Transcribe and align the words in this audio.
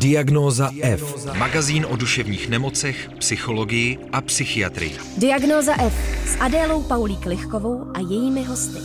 Diagnóza 0.00 0.70
F. 0.82 1.26
Magazín 1.38 1.86
o 1.90 1.96
duševních 1.96 2.48
nemocech, 2.48 3.08
psychologii 3.18 3.98
a 4.12 4.20
psychiatrii. 4.20 4.96
Diagnóza 5.16 5.74
F 5.82 5.94
s 6.26 6.36
Adélou 6.40 6.82
Paulík 6.82 7.26
Lichkovou 7.26 7.90
a 7.94 7.98
jejími 7.98 8.44
hosty. 8.44 8.78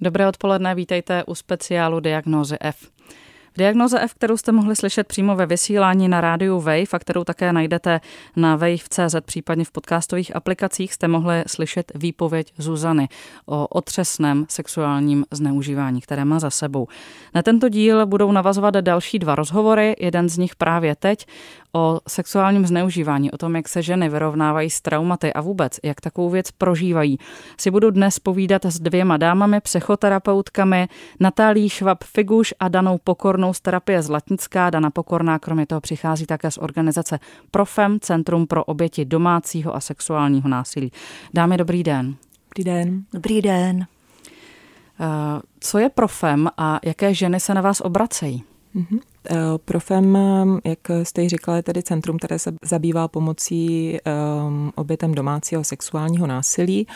Dobré 0.00 0.28
odpoledne, 0.28 0.74
vítejte 0.74 1.24
u 1.24 1.34
speciálu 1.34 2.00
Diagnózy 2.00 2.56
F. 2.60 2.76
V 3.54 3.58
diagnoze 3.58 4.00
F, 4.00 4.14
kterou 4.14 4.36
jste 4.36 4.52
mohli 4.52 4.76
slyšet 4.76 5.06
přímo 5.06 5.36
ve 5.36 5.46
vysílání 5.46 6.08
na 6.08 6.20
rádiu 6.20 6.60
Wave 6.60 6.92
a 6.92 6.98
kterou 6.98 7.24
také 7.24 7.52
najdete 7.52 8.00
na 8.36 8.56
Wave.cz, 8.56 9.14
případně 9.20 9.64
v 9.64 9.70
podcastových 9.70 10.36
aplikacích, 10.36 10.92
jste 10.94 11.08
mohli 11.08 11.44
slyšet 11.46 11.92
výpověď 11.94 12.52
Zuzany 12.58 13.08
o 13.46 13.66
otřesném 13.66 14.46
sexuálním 14.48 15.24
zneužívání, 15.30 16.00
které 16.00 16.24
má 16.24 16.38
za 16.38 16.50
sebou. 16.50 16.86
Na 17.34 17.42
tento 17.42 17.68
díl 17.68 18.06
budou 18.06 18.32
navazovat 18.32 18.74
další 18.74 19.18
dva 19.18 19.34
rozhovory, 19.34 19.96
jeden 20.00 20.28
z 20.28 20.38
nich 20.38 20.56
právě 20.56 20.96
teď 20.96 21.26
o 21.72 22.00
sexuálním 22.08 22.66
zneužívání, 22.66 23.30
o 23.30 23.38
tom, 23.38 23.56
jak 23.56 23.68
se 23.68 23.82
ženy 23.82 24.08
vyrovnávají 24.08 24.70
s 24.70 24.80
traumaty 24.80 25.32
a 25.32 25.40
vůbec, 25.40 25.80
jak 25.82 26.00
takovou 26.00 26.30
věc 26.30 26.50
prožívají, 26.50 27.18
si 27.58 27.70
budu 27.70 27.90
dnes 27.90 28.18
povídat 28.18 28.64
s 28.64 28.80
dvěma 28.80 29.16
dámami, 29.16 29.60
psychoterapeutkami, 29.60 30.88
Natálí 31.20 31.68
Švab-Figuš 31.68 32.52
a 32.60 32.68
Danou 32.68 32.98
Pokornou 33.04 33.52
z 33.52 33.60
terapie 33.60 34.02
Zlatnická. 34.02 34.70
Dana 34.70 34.90
Pokorná 34.90 35.38
kromě 35.38 35.66
toho 35.66 35.80
přichází 35.80 36.26
také 36.26 36.50
z 36.50 36.58
organizace 36.58 37.18
Profem, 37.50 38.00
Centrum 38.00 38.46
pro 38.46 38.64
oběti 38.64 39.04
domácího 39.04 39.76
a 39.76 39.80
sexuálního 39.80 40.48
násilí. 40.48 40.92
Dámy, 41.34 41.56
dobrý 41.56 41.82
den. 41.82 42.16
Dobrý 42.48 42.64
den. 42.64 43.04
Dobrý 43.12 43.42
den. 43.42 43.86
Eh, 45.00 45.40
co 45.60 45.78
je 45.78 45.88
Profem 45.88 46.48
a 46.56 46.80
jaké 46.84 47.14
ženy 47.14 47.40
se 47.40 47.54
na 47.54 47.60
vás 47.60 47.80
obracejí? 47.80 48.44
Mm-hmm. 48.74 49.00
Profem, 49.64 50.18
jak 50.64 50.78
jste 51.02 51.22
ji 51.22 51.28
říkala, 51.28 51.56
je 51.56 51.62
tedy 51.62 51.82
centrum, 51.82 52.18
které 52.18 52.38
se 52.38 52.52
zabývá 52.64 53.08
pomocí 53.08 53.98
um, 54.46 54.72
obětem 54.74 55.14
domácího 55.14 55.64
sexuálního 55.64 56.26
násilí 56.26 56.86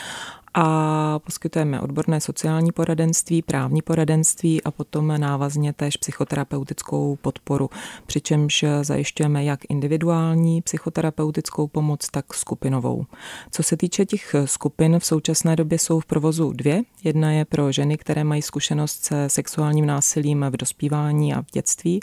a 0.58 1.18
poskytujeme 1.18 1.80
odborné 1.80 2.20
sociální 2.20 2.72
poradenství, 2.72 3.42
právní 3.42 3.82
poradenství 3.82 4.62
a 4.62 4.70
potom 4.70 5.20
návazně 5.20 5.72
též 5.72 5.96
psychoterapeutickou 5.96 7.18
podporu, 7.22 7.70
přičemž 8.06 8.64
zajišťujeme 8.82 9.44
jak 9.44 9.60
individuální 9.68 10.62
psychoterapeutickou 10.62 11.66
pomoc, 11.66 12.08
tak 12.10 12.34
skupinovou. 12.34 13.04
Co 13.50 13.62
se 13.62 13.76
týče 13.76 14.06
těch 14.06 14.34
skupin, 14.44 14.98
v 14.98 15.06
současné 15.06 15.56
době 15.56 15.78
jsou 15.78 16.00
v 16.00 16.06
provozu 16.06 16.52
dvě. 16.52 16.82
Jedna 17.04 17.32
je 17.32 17.44
pro 17.44 17.72
ženy, 17.72 17.96
které 17.96 18.24
mají 18.24 18.42
zkušenost 18.42 19.04
se 19.04 19.28
sexuálním 19.28 19.86
násilím 19.86 20.46
v 20.50 20.56
dospívání 20.56 21.34
a 21.34 21.42
v 21.42 21.50
dětství 21.52 22.00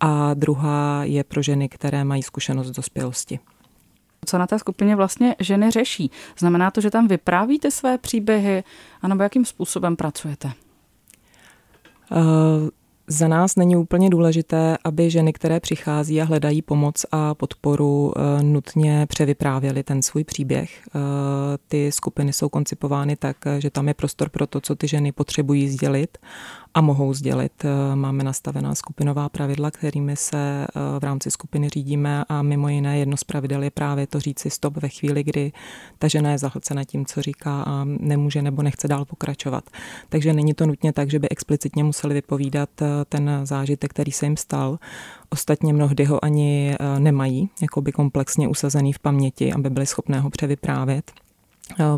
a 0.00 0.34
druhá 0.34 1.04
je 1.04 1.24
pro 1.24 1.42
ženy, 1.42 1.68
které 1.68 2.04
mají 2.04 2.22
zkušenost 2.22 2.70
dospělosti 2.70 3.38
co 4.26 4.38
na 4.38 4.46
té 4.46 4.58
skupině 4.58 4.96
vlastně 4.96 5.36
ženy 5.40 5.70
řeší. 5.70 6.10
Znamená 6.38 6.70
to, 6.70 6.80
že 6.80 6.90
tam 6.90 7.08
vyprávíte 7.08 7.70
své 7.70 7.98
příběhy, 7.98 8.64
anebo 9.02 9.22
jakým 9.22 9.44
způsobem 9.44 9.96
pracujete? 9.96 10.52
Uh, 12.10 12.68
za 13.10 13.28
nás 13.28 13.56
není 13.56 13.76
úplně 13.76 14.10
důležité, 14.10 14.76
aby 14.84 15.10
ženy, 15.10 15.32
které 15.32 15.60
přichází 15.60 16.20
a 16.20 16.24
hledají 16.24 16.62
pomoc 16.62 17.06
a 17.12 17.34
podporu, 17.34 18.12
eh, 18.16 18.42
nutně 18.42 19.06
převyprávěly 19.06 19.82
ten 19.82 20.02
svůj 20.02 20.24
příběh. 20.24 20.82
Eh, 20.86 20.98
ty 21.68 21.92
skupiny 21.92 22.32
jsou 22.32 22.48
koncipovány 22.48 23.16
tak, 23.16 23.36
že 23.58 23.70
tam 23.70 23.88
je 23.88 23.94
prostor 23.94 24.28
pro 24.28 24.46
to, 24.46 24.60
co 24.60 24.74
ty 24.74 24.88
ženy 24.88 25.12
potřebují 25.12 25.68
sdělit 25.68 26.18
a 26.78 26.80
mohou 26.80 27.14
sdělit. 27.14 27.64
Eh, 27.64 27.96
máme 27.96 28.24
nastavená 28.24 28.74
skupinová 28.74 29.28
pravidla, 29.28 29.70
kterými 29.70 30.16
se 30.16 30.66
v 30.98 31.04
rámci 31.04 31.30
skupiny 31.30 31.68
řídíme 31.68 32.24
a 32.28 32.42
mimo 32.42 32.68
jiné 32.68 32.98
jedno 32.98 33.16
z 33.16 33.24
pravidel 33.24 33.62
je 33.62 33.70
právě 33.70 34.06
to 34.06 34.20
říci 34.20 34.50
stop 34.50 34.76
ve 34.76 34.88
chvíli, 34.88 35.22
kdy 35.24 35.52
ta 35.98 36.08
žena 36.08 36.30
je 36.30 36.38
zahlcena 36.38 36.84
tím, 36.84 37.06
co 37.06 37.22
říká 37.22 37.62
a 37.62 37.84
nemůže 37.84 38.42
nebo 38.42 38.62
nechce 38.62 38.88
dál 38.88 39.04
pokračovat. 39.04 39.64
Takže 40.08 40.32
není 40.32 40.54
to 40.54 40.66
nutně 40.66 40.92
tak, 40.92 41.10
že 41.10 41.18
by 41.18 41.28
explicitně 41.28 41.84
museli 41.84 42.14
vypovídat 42.14 42.68
ten 43.08 43.30
zážitek, 43.44 43.90
který 43.90 44.12
se 44.12 44.26
jim 44.26 44.36
stal. 44.36 44.78
Ostatně 45.30 45.72
mnohdy 45.72 46.04
ho 46.04 46.24
ani 46.24 46.76
eh, 46.80 47.00
nemají, 47.00 47.50
jako 47.62 47.80
by 47.80 47.92
komplexně 47.92 48.48
usazený 48.48 48.92
v 48.92 48.98
paměti, 48.98 49.52
aby 49.52 49.70
byli 49.70 49.86
schopné 49.86 50.20
ho 50.20 50.30
převyprávět 50.30 51.10
eh, 51.10 51.27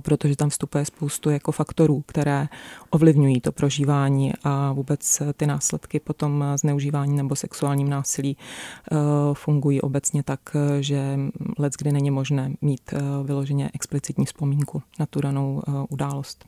protože 0.00 0.36
tam 0.36 0.50
vstupuje 0.50 0.84
spoustu 0.84 1.30
jako 1.30 1.52
faktorů, 1.52 2.04
které 2.06 2.48
ovlivňují 2.90 3.40
to 3.40 3.52
prožívání 3.52 4.32
a 4.44 4.72
vůbec 4.72 5.22
ty 5.36 5.46
následky 5.46 6.00
potom 6.00 6.44
zneužívání 6.56 7.16
nebo 7.16 7.36
sexuálním 7.36 7.90
násilí 7.90 8.36
eh, 8.36 8.96
fungují 9.32 9.80
obecně 9.80 10.22
tak, 10.22 10.40
že 10.80 11.18
let, 11.58 11.72
kdy 11.78 11.92
není 11.92 12.10
možné 12.10 12.52
mít 12.60 12.94
vyloženě 13.24 13.70
explicitní 13.74 14.26
vzpomínku 14.26 14.82
na 14.98 15.06
tu 15.06 15.20
danou 15.20 15.62
událost. 15.88 16.44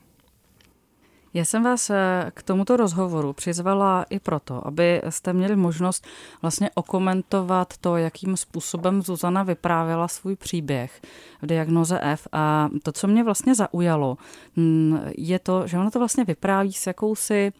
Já 1.34 1.44
jsem 1.44 1.62
vás 1.62 1.90
eh, 1.90 2.30
k 2.34 2.42
tomuto 2.42 2.76
rozhovoru 2.76 3.32
přizvala 3.32 4.06
i 4.10 4.18
proto, 4.18 4.66
aby 4.66 5.02
jste 5.08 5.32
měli 5.32 5.56
možnost 5.56 6.06
vlastně 6.42 6.70
okomentovat 6.74 7.76
to, 7.76 7.96
jakým 7.96 8.36
způsobem 8.36 9.02
Zuzana 9.02 9.42
vyprávěla 9.42 10.08
svůj 10.08 10.36
příběh 10.36 11.00
v 11.42 11.46
diagnoze 11.46 12.00
F. 12.02 12.28
A 12.32 12.68
to, 12.82 12.92
co 12.92 13.06
mě 13.06 13.24
vlastně 13.24 13.54
zaujalo, 13.54 14.18
mm, 14.56 14.98
je 15.18 15.38
to, 15.38 15.66
že 15.66 15.78
ona 15.78 15.90
to 15.90 15.98
vlastně 15.98 16.24
vypráví 16.24 16.72
s 16.72 16.86
jakousi 16.86 17.52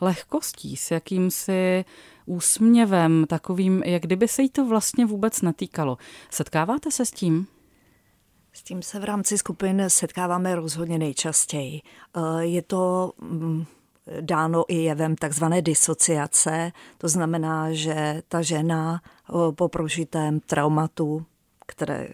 lehkostí, 0.00 0.76
s 0.76 0.90
jakýmsi 0.90 1.84
úsměvem, 2.26 3.24
takovým, 3.28 3.82
jak 3.84 4.02
kdyby 4.02 4.28
se 4.28 4.42
jí 4.42 4.48
to 4.48 4.66
vlastně 4.66 5.06
vůbec 5.06 5.42
netýkalo. 5.42 5.98
Setkáváte 6.30 6.90
se 6.90 7.06
s 7.06 7.10
tím? 7.10 7.46
S 8.56 8.62
tím 8.62 8.82
se 8.82 8.98
v 8.98 9.04
rámci 9.04 9.38
skupin 9.38 9.84
setkáváme 9.88 10.54
rozhodně 10.54 10.98
nejčastěji. 10.98 11.82
Eh, 12.16 12.44
je 12.44 12.62
to 12.62 13.12
mm, 13.20 13.64
dáno 14.20 14.64
i 14.68 14.74
jevem 14.76 15.16
takzvané 15.16 15.62
disociace, 15.62 16.72
to 16.98 17.08
znamená, 17.08 17.72
že 17.72 18.22
ta 18.28 18.42
žena 18.42 19.00
eh, 19.02 19.52
po 19.52 19.68
prožitém 19.68 20.40
traumatu, 20.40 21.26
které 21.66 22.08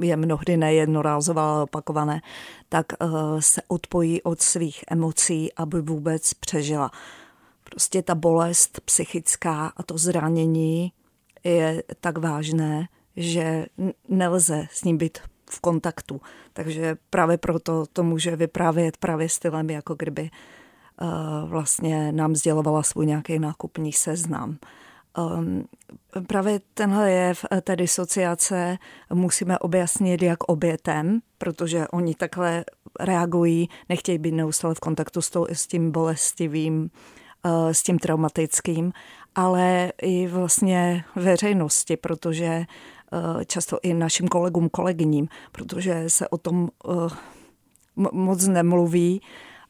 je 0.00 0.16
mnohdy 0.16 0.56
nejednorázové, 0.56 1.42
ale 1.42 1.62
opakované, 1.62 2.22
tak 2.68 2.86
eh, 2.92 3.06
se 3.40 3.62
odpojí 3.68 4.22
od 4.22 4.42
svých 4.42 4.84
emocí, 4.90 5.52
aby 5.52 5.80
vůbec 5.80 6.34
přežila. 6.34 6.90
Prostě 7.64 8.02
ta 8.02 8.14
bolest 8.14 8.80
psychická 8.84 9.72
a 9.76 9.82
to 9.82 9.98
zranění 9.98 10.92
je 11.44 11.82
tak 12.00 12.18
vážné, 12.18 12.88
že 13.16 13.66
nelze 14.08 14.66
s 14.70 14.84
ním 14.84 14.98
být 14.98 15.18
v 15.54 15.60
kontaktu. 15.60 16.20
Takže 16.52 16.96
právě 17.10 17.38
proto 17.38 17.86
to 17.92 18.02
může 18.02 18.36
vyprávět 18.36 18.96
právě 18.96 19.28
stylem, 19.28 19.70
jako 19.70 19.94
kdyby 19.94 20.30
uh, 21.02 21.48
vlastně 21.50 22.12
nám 22.12 22.34
sdělovala 22.36 22.82
svůj 22.82 23.06
nějaký 23.06 23.38
nákupní 23.38 23.92
seznam. 23.92 24.56
Um, 25.18 25.64
právě 26.26 26.60
tenhle 26.74 27.10
jev 27.10 27.44
eh, 27.50 27.60
té 27.60 27.76
disociace 27.76 28.78
musíme 29.12 29.58
objasnit 29.58 30.22
jak 30.22 30.44
obětem, 30.44 31.20
protože 31.38 31.88
oni 31.88 32.14
takhle 32.14 32.64
reagují, 33.00 33.68
nechtějí 33.88 34.18
být 34.18 34.32
neustále 34.32 34.74
v 34.74 34.80
kontaktu 34.80 35.20
s, 35.52 35.66
tím 35.66 35.92
bolestivým, 35.92 36.90
uh, 37.44 37.70
s 37.70 37.82
tím 37.82 37.98
traumatickým, 37.98 38.92
ale 39.34 39.92
i 40.02 40.26
vlastně 40.26 41.04
veřejnosti, 41.16 41.96
protože 41.96 42.66
Eh, 42.66 42.93
často 43.46 43.78
i 43.82 43.94
našim 43.94 44.28
kolegům, 44.28 44.68
kolegyním, 44.68 45.28
protože 45.52 46.10
se 46.10 46.28
o 46.28 46.38
tom 46.38 46.68
eh, 46.88 46.90
moc 48.12 48.46
nemluví, 48.46 49.20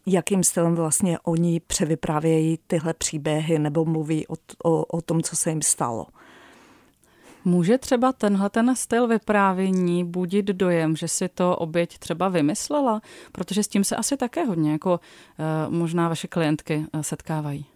jakým 0.06 0.44
stylem 0.44 0.74
vlastně 0.74 1.18
oni 1.18 1.60
převyprávějí 1.60 2.58
tyhle 2.66 2.94
příběhy 2.94 3.58
nebo 3.58 3.84
mluví 3.84 4.26
o, 4.26 4.34
o, 4.64 4.84
o 4.84 5.00
tom, 5.00 5.22
co 5.22 5.36
se 5.36 5.50
jim 5.50 5.62
stalo. 5.62 6.06
Může 7.44 7.78
třeba 7.78 8.12
tenhle 8.12 8.50
ten 8.50 8.76
styl 8.76 9.06
vyprávění 9.06 10.04
budit 10.04 10.46
dojem, 10.46 10.96
že 10.96 11.08
si 11.08 11.28
to 11.28 11.56
oběť 11.56 11.98
třeba 11.98 12.28
vymyslela? 12.28 13.00
Protože 13.32 13.62
s 13.62 13.68
tím 13.68 13.84
se 13.84 13.96
asi 13.96 14.16
také 14.16 14.44
hodně 14.44 14.72
jako 14.72 14.92
uh, 14.92 15.74
možná 15.74 16.08
vaše 16.08 16.28
klientky 16.28 16.84
setkávají. 17.00 17.66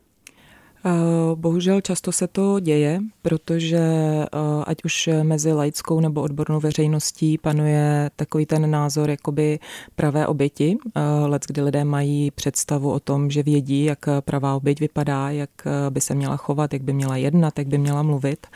Eh, 0.84 0.90
bohužel 1.34 1.80
často 1.80 2.12
se 2.12 2.26
to 2.26 2.60
děje, 2.60 3.00
protože 3.22 3.78
eh, 3.78 4.28
ať 4.66 4.84
už 4.84 5.08
mezi 5.22 5.52
laickou 5.52 6.00
nebo 6.00 6.22
odbornou 6.22 6.60
veřejností 6.60 7.38
panuje 7.38 8.10
takový 8.16 8.46
ten 8.46 8.70
názor 8.70 9.10
jakoby 9.10 9.58
pravé 9.96 10.26
oběti. 10.26 10.76
Eh, 10.96 11.00
let, 11.26 11.42
kdy 11.46 11.62
lidé 11.62 11.84
mají 11.84 12.30
představu 12.30 12.92
o 12.92 13.00
tom, 13.00 13.30
že 13.30 13.42
vědí, 13.42 13.84
jak 13.84 13.98
pravá 14.20 14.54
oběť 14.54 14.80
vypadá, 14.80 15.30
jak 15.30 15.50
by 15.90 16.00
se 16.00 16.14
měla 16.14 16.36
chovat, 16.36 16.72
jak 16.72 16.82
by 16.82 16.92
měla 16.92 17.16
jednat, 17.16 17.58
jak 17.58 17.68
by 17.68 17.78
měla 17.78 18.02
mluvit. 18.02 18.46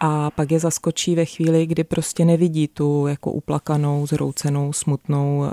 A 0.00 0.30
pak 0.30 0.50
je 0.50 0.58
zaskočí 0.60 1.14
ve 1.14 1.24
chvíli, 1.24 1.66
kdy 1.66 1.84
prostě 1.84 2.24
nevidí 2.24 2.68
tu 2.68 3.06
jako 3.06 3.32
uplakanou, 3.32 4.06
zhroucenou, 4.06 4.72
smutnou 4.72 5.44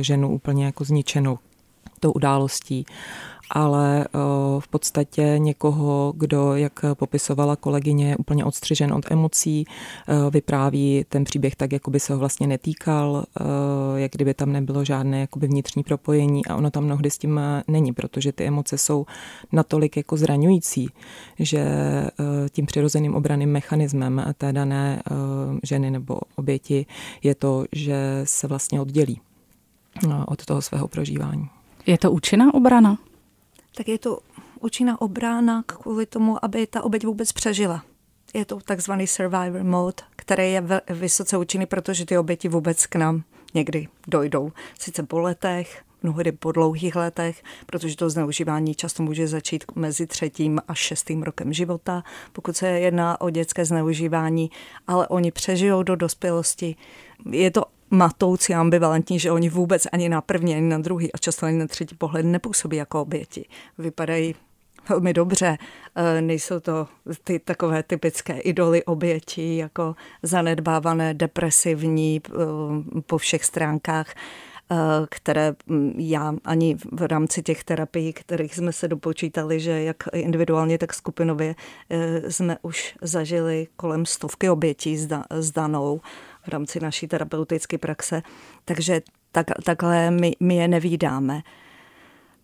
ženu 0.00 0.34
úplně 0.34 0.64
jako 0.64 0.84
zničenou 0.84 1.38
tou 2.00 2.12
událostí 2.12 2.86
ale 3.50 4.06
v 4.58 4.68
podstatě 4.68 5.34
někoho, 5.38 6.12
kdo, 6.16 6.54
jak 6.54 6.84
popisovala 6.94 7.56
kolegyně, 7.56 8.08
je 8.08 8.16
úplně 8.16 8.44
odstřižen 8.44 8.92
od 8.92 9.10
emocí, 9.10 9.64
vypráví 10.30 11.04
ten 11.08 11.24
příběh 11.24 11.56
tak, 11.56 11.72
jako 11.72 11.90
by 11.90 12.00
se 12.00 12.12
ho 12.12 12.18
vlastně 12.18 12.46
netýkal, 12.46 13.24
jak 13.96 14.12
kdyby 14.12 14.34
tam 14.34 14.52
nebylo 14.52 14.84
žádné 14.84 15.20
jakoby 15.20 15.46
vnitřní 15.46 15.82
propojení 15.82 16.46
a 16.46 16.56
ono 16.56 16.70
tam 16.70 16.84
mnohdy 16.84 17.10
s 17.10 17.18
tím 17.18 17.40
není, 17.68 17.92
protože 17.92 18.32
ty 18.32 18.44
emoce 18.44 18.78
jsou 18.78 19.06
natolik 19.52 19.96
jako 19.96 20.16
zraňující, 20.16 20.88
že 21.38 21.64
tím 22.50 22.66
přirozeným 22.66 23.14
obraným 23.14 23.50
mechanismem 23.50 24.24
té 24.38 24.52
dané 24.52 25.02
ženy 25.62 25.90
nebo 25.90 26.20
oběti 26.36 26.86
je 27.22 27.34
to, 27.34 27.64
že 27.72 28.22
se 28.24 28.46
vlastně 28.46 28.80
oddělí 28.80 29.20
od 30.26 30.44
toho 30.44 30.62
svého 30.62 30.88
prožívání. 30.88 31.48
Je 31.86 31.98
to 31.98 32.12
účinná 32.12 32.54
obrana? 32.54 32.98
Tak 33.74 33.88
je 33.88 33.98
to 33.98 34.18
účinná 34.60 35.00
obrana 35.00 35.62
kvůli 35.66 36.06
tomu, 36.06 36.44
aby 36.44 36.66
ta 36.66 36.84
oběť 36.84 37.06
vůbec 37.06 37.32
přežila. 37.32 37.84
Je 38.34 38.44
to 38.44 38.60
takzvaný 38.60 39.06
survivor 39.06 39.64
mode, 39.64 40.02
který 40.16 40.52
je 40.52 40.62
vysoce 40.90 41.38
účinný, 41.38 41.66
protože 41.66 42.06
ty 42.06 42.18
oběti 42.18 42.48
vůbec 42.48 42.86
k 42.86 42.96
nám 42.96 43.22
někdy 43.54 43.88
dojdou. 44.08 44.52
Sice 44.78 45.02
po 45.02 45.18
letech, 45.20 45.82
mnohdy 46.02 46.32
po 46.32 46.52
dlouhých 46.52 46.96
letech, 46.96 47.42
protože 47.66 47.96
to 47.96 48.10
zneužívání 48.10 48.74
často 48.74 49.02
může 49.02 49.28
začít 49.28 49.64
mezi 49.74 50.06
třetím 50.06 50.60
a 50.68 50.74
šestým 50.74 51.22
rokem 51.22 51.52
života, 51.52 52.02
pokud 52.32 52.56
se 52.56 52.68
jedná 52.68 53.20
o 53.20 53.30
dětské 53.30 53.64
zneužívání, 53.64 54.50
ale 54.86 55.08
oni 55.08 55.32
přežijou 55.32 55.82
do 55.82 55.96
dospělosti. 55.96 56.76
Je 57.30 57.50
to 57.50 57.64
matoucí 57.90 58.54
ambivalentní, 58.54 59.18
že 59.18 59.32
oni 59.32 59.48
vůbec 59.48 59.86
ani 59.92 60.08
na 60.08 60.20
první, 60.20 60.54
ani 60.54 60.68
na 60.68 60.78
druhý 60.78 61.12
a 61.12 61.18
často 61.18 61.46
ani 61.46 61.58
na 61.58 61.66
třetí 61.66 61.94
pohled 61.94 62.26
nepůsobí 62.26 62.76
jako 62.76 63.02
oběti. 63.02 63.44
Vypadají 63.78 64.34
velmi 64.88 65.12
dobře. 65.12 65.58
E, 65.94 66.20
nejsou 66.20 66.60
to 66.60 66.88
ty 67.24 67.38
takové 67.38 67.82
typické 67.82 68.38
idoly 68.38 68.84
oběti, 68.84 69.56
jako 69.56 69.94
zanedbávané, 70.22 71.14
depresivní 71.14 72.16
e, 72.16 72.30
po 73.00 73.18
všech 73.18 73.44
stránkách 73.44 74.14
které 75.10 75.54
já 75.96 76.34
ani 76.44 76.76
v 76.92 77.02
rámci 77.02 77.42
těch 77.42 77.64
terapií, 77.64 78.12
kterých 78.12 78.54
jsme 78.54 78.72
se 78.72 78.88
dopočítali, 78.88 79.60
že 79.60 79.82
jak 79.82 79.96
individuálně, 80.12 80.78
tak 80.78 80.94
skupinově 80.94 81.54
jsme 82.28 82.56
už 82.62 82.96
zažili 83.02 83.68
kolem 83.76 84.06
stovky 84.06 84.50
obětí 84.50 84.98
s 85.30 85.50
danou 85.50 86.00
v 86.42 86.48
rámci 86.48 86.80
naší 86.80 87.08
terapeutické 87.08 87.78
praxe, 87.78 88.22
takže 88.64 89.00
tak, 89.32 89.46
takhle 89.64 90.10
my, 90.10 90.32
my 90.40 90.56
je 90.56 90.68
nevídáme. 90.68 91.42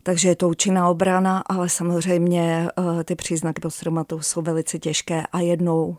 Takže 0.03 0.29
je 0.29 0.37
to 0.37 0.49
účinná 0.49 0.89
obrana, 0.89 1.43
ale 1.47 1.69
samozřejmě 1.69 2.69
uh, 2.79 3.03
ty 3.03 3.15
příznaky 3.15 3.61
posttraumatu 3.61 4.21
jsou 4.21 4.43
velice 4.43 4.79
těžké 4.79 5.23
a 5.33 5.41
jednou 5.41 5.97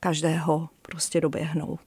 každého 0.00 0.68
prostě 0.82 1.20
doběhnou. 1.20 1.78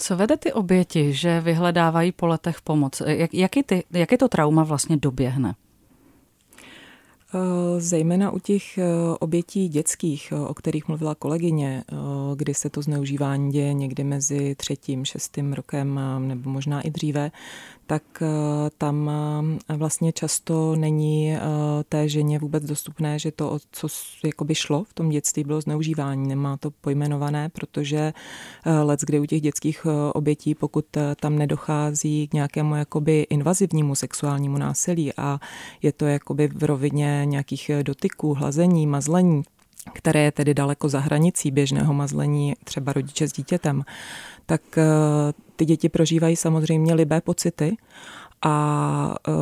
Co 0.00 0.16
vede 0.16 0.36
ty 0.36 0.52
oběti, 0.52 1.12
že 1.12 1.40
vyhledávají 1.40 2.12
po 2.12 2.26
letech 2.26 2.60
pomoc? 2.60 3.02
Jak, 3.06 3.34
jak, 3.34 3.56
je 3.56 3.62
ty, 3.62 3.84
jak 3.90 4.12
je 4.12 4.18
to 4.18 4.28
trauma 4.28 4.64
vlastně 4.64 4.96
doběhne? 4.96 5.54
Eh, 7.34 7.80
zejména 7.80 8.30
u 8.30 8.38
těch 8.38 8.78
eh, 8.78 8.84
obětí 9.20 9.68
dětských, 9.68 10.32
o 10.46 10.54
kterých 10.54 10.88
mluvila 10.88 11.14
kolegyně, 11.14 11.84
kdy 12.36 12.54
se 12.54 12.70
to 12.70 12.82
zneužívání 12.82 13.50
děje 13.50 13.74
někdy 13.74 14.04
mezi 14.04 14.54
třetím, 14.54 15.04
šestým 15.04 15.52
rokem 15.52 16.00
nebo 16.18 16.50
možná 16.50 16.80
i 16.80 16.90
dříve, 16.90 17.30
tak 17.90 18.22
eh, 18.22 18.26
tam 18.78 19.10
eh, 19.68 19.76
vlastně 19.76 20.12
často 20.12 20.76
není 20.76 21.32
eh, 21.32 21.40
té 21.88 22.08
ženě 22.08 22.38
vůbec 22.38 22.64
dostupné, 22.64 23.18
že 23.18 23.32
to, 23.32 23.58
co 23.72 23.88
jakoby 24.24 24.54
šlo 24.54 24.84
v 24.84 24.94
tom 24.94 25.08
dětství, 25.08 25.44
bylo 25.44 25.60
zneužívání. 25.60 26.28
Nemá 26.28 26.56
to 26.56 26.70
pojmenované, 26.70 27.48
protože 27.48 28.12
let, 28.82 29.00
kdy 29.00 29.20
u 29.20 29.26
těch 29.26 29.40
dětských 29.40 29.86
obětí, 30.14 30.54
pokud 30.54 30.84
tam 31.20 31.38
nedochází 31.38 32.28
k 32.28 32.34
nějakému 32.34 32.76
jakoby 32.76 33.26
invazivnímu 33.30 33.94
sexuálnímu 33.94 34.58
násilí 34.58 35.12
a 35.16 35.40
je 35.82 35.92
to 35.92 36.06
jakoby 36.06 36.48
v 36.48 36.64
rovině 36.64 37.22
nějakých 37.24 37.70
dotyků, 37.82 38.34
hlazení, 38.34 38.86
mazlení, 38.86 39.42
které 39.92 40.20
je 40.20 40.32
tedy 40.32 40.54
daleko 40.54 40.88
za 40.88 41.00
hranicí 41.00 41.50
běžného 41.50 41.94
mazlení 41.94 42.54
třeba 42.64 42.92
rodiče 42.92 43.28
s 43.28 43.32
dítětem, 43.32 43.84
tak 44.46 44.62
ty 45.60 45.64
děti 45.64 45.88
prožívají 45.88 46.36
samozřejmě 46.36 46.94
libé 46.94 47.20
pocity 47.20 47.76
a 48.42 49.14
eh, 49.28 49.32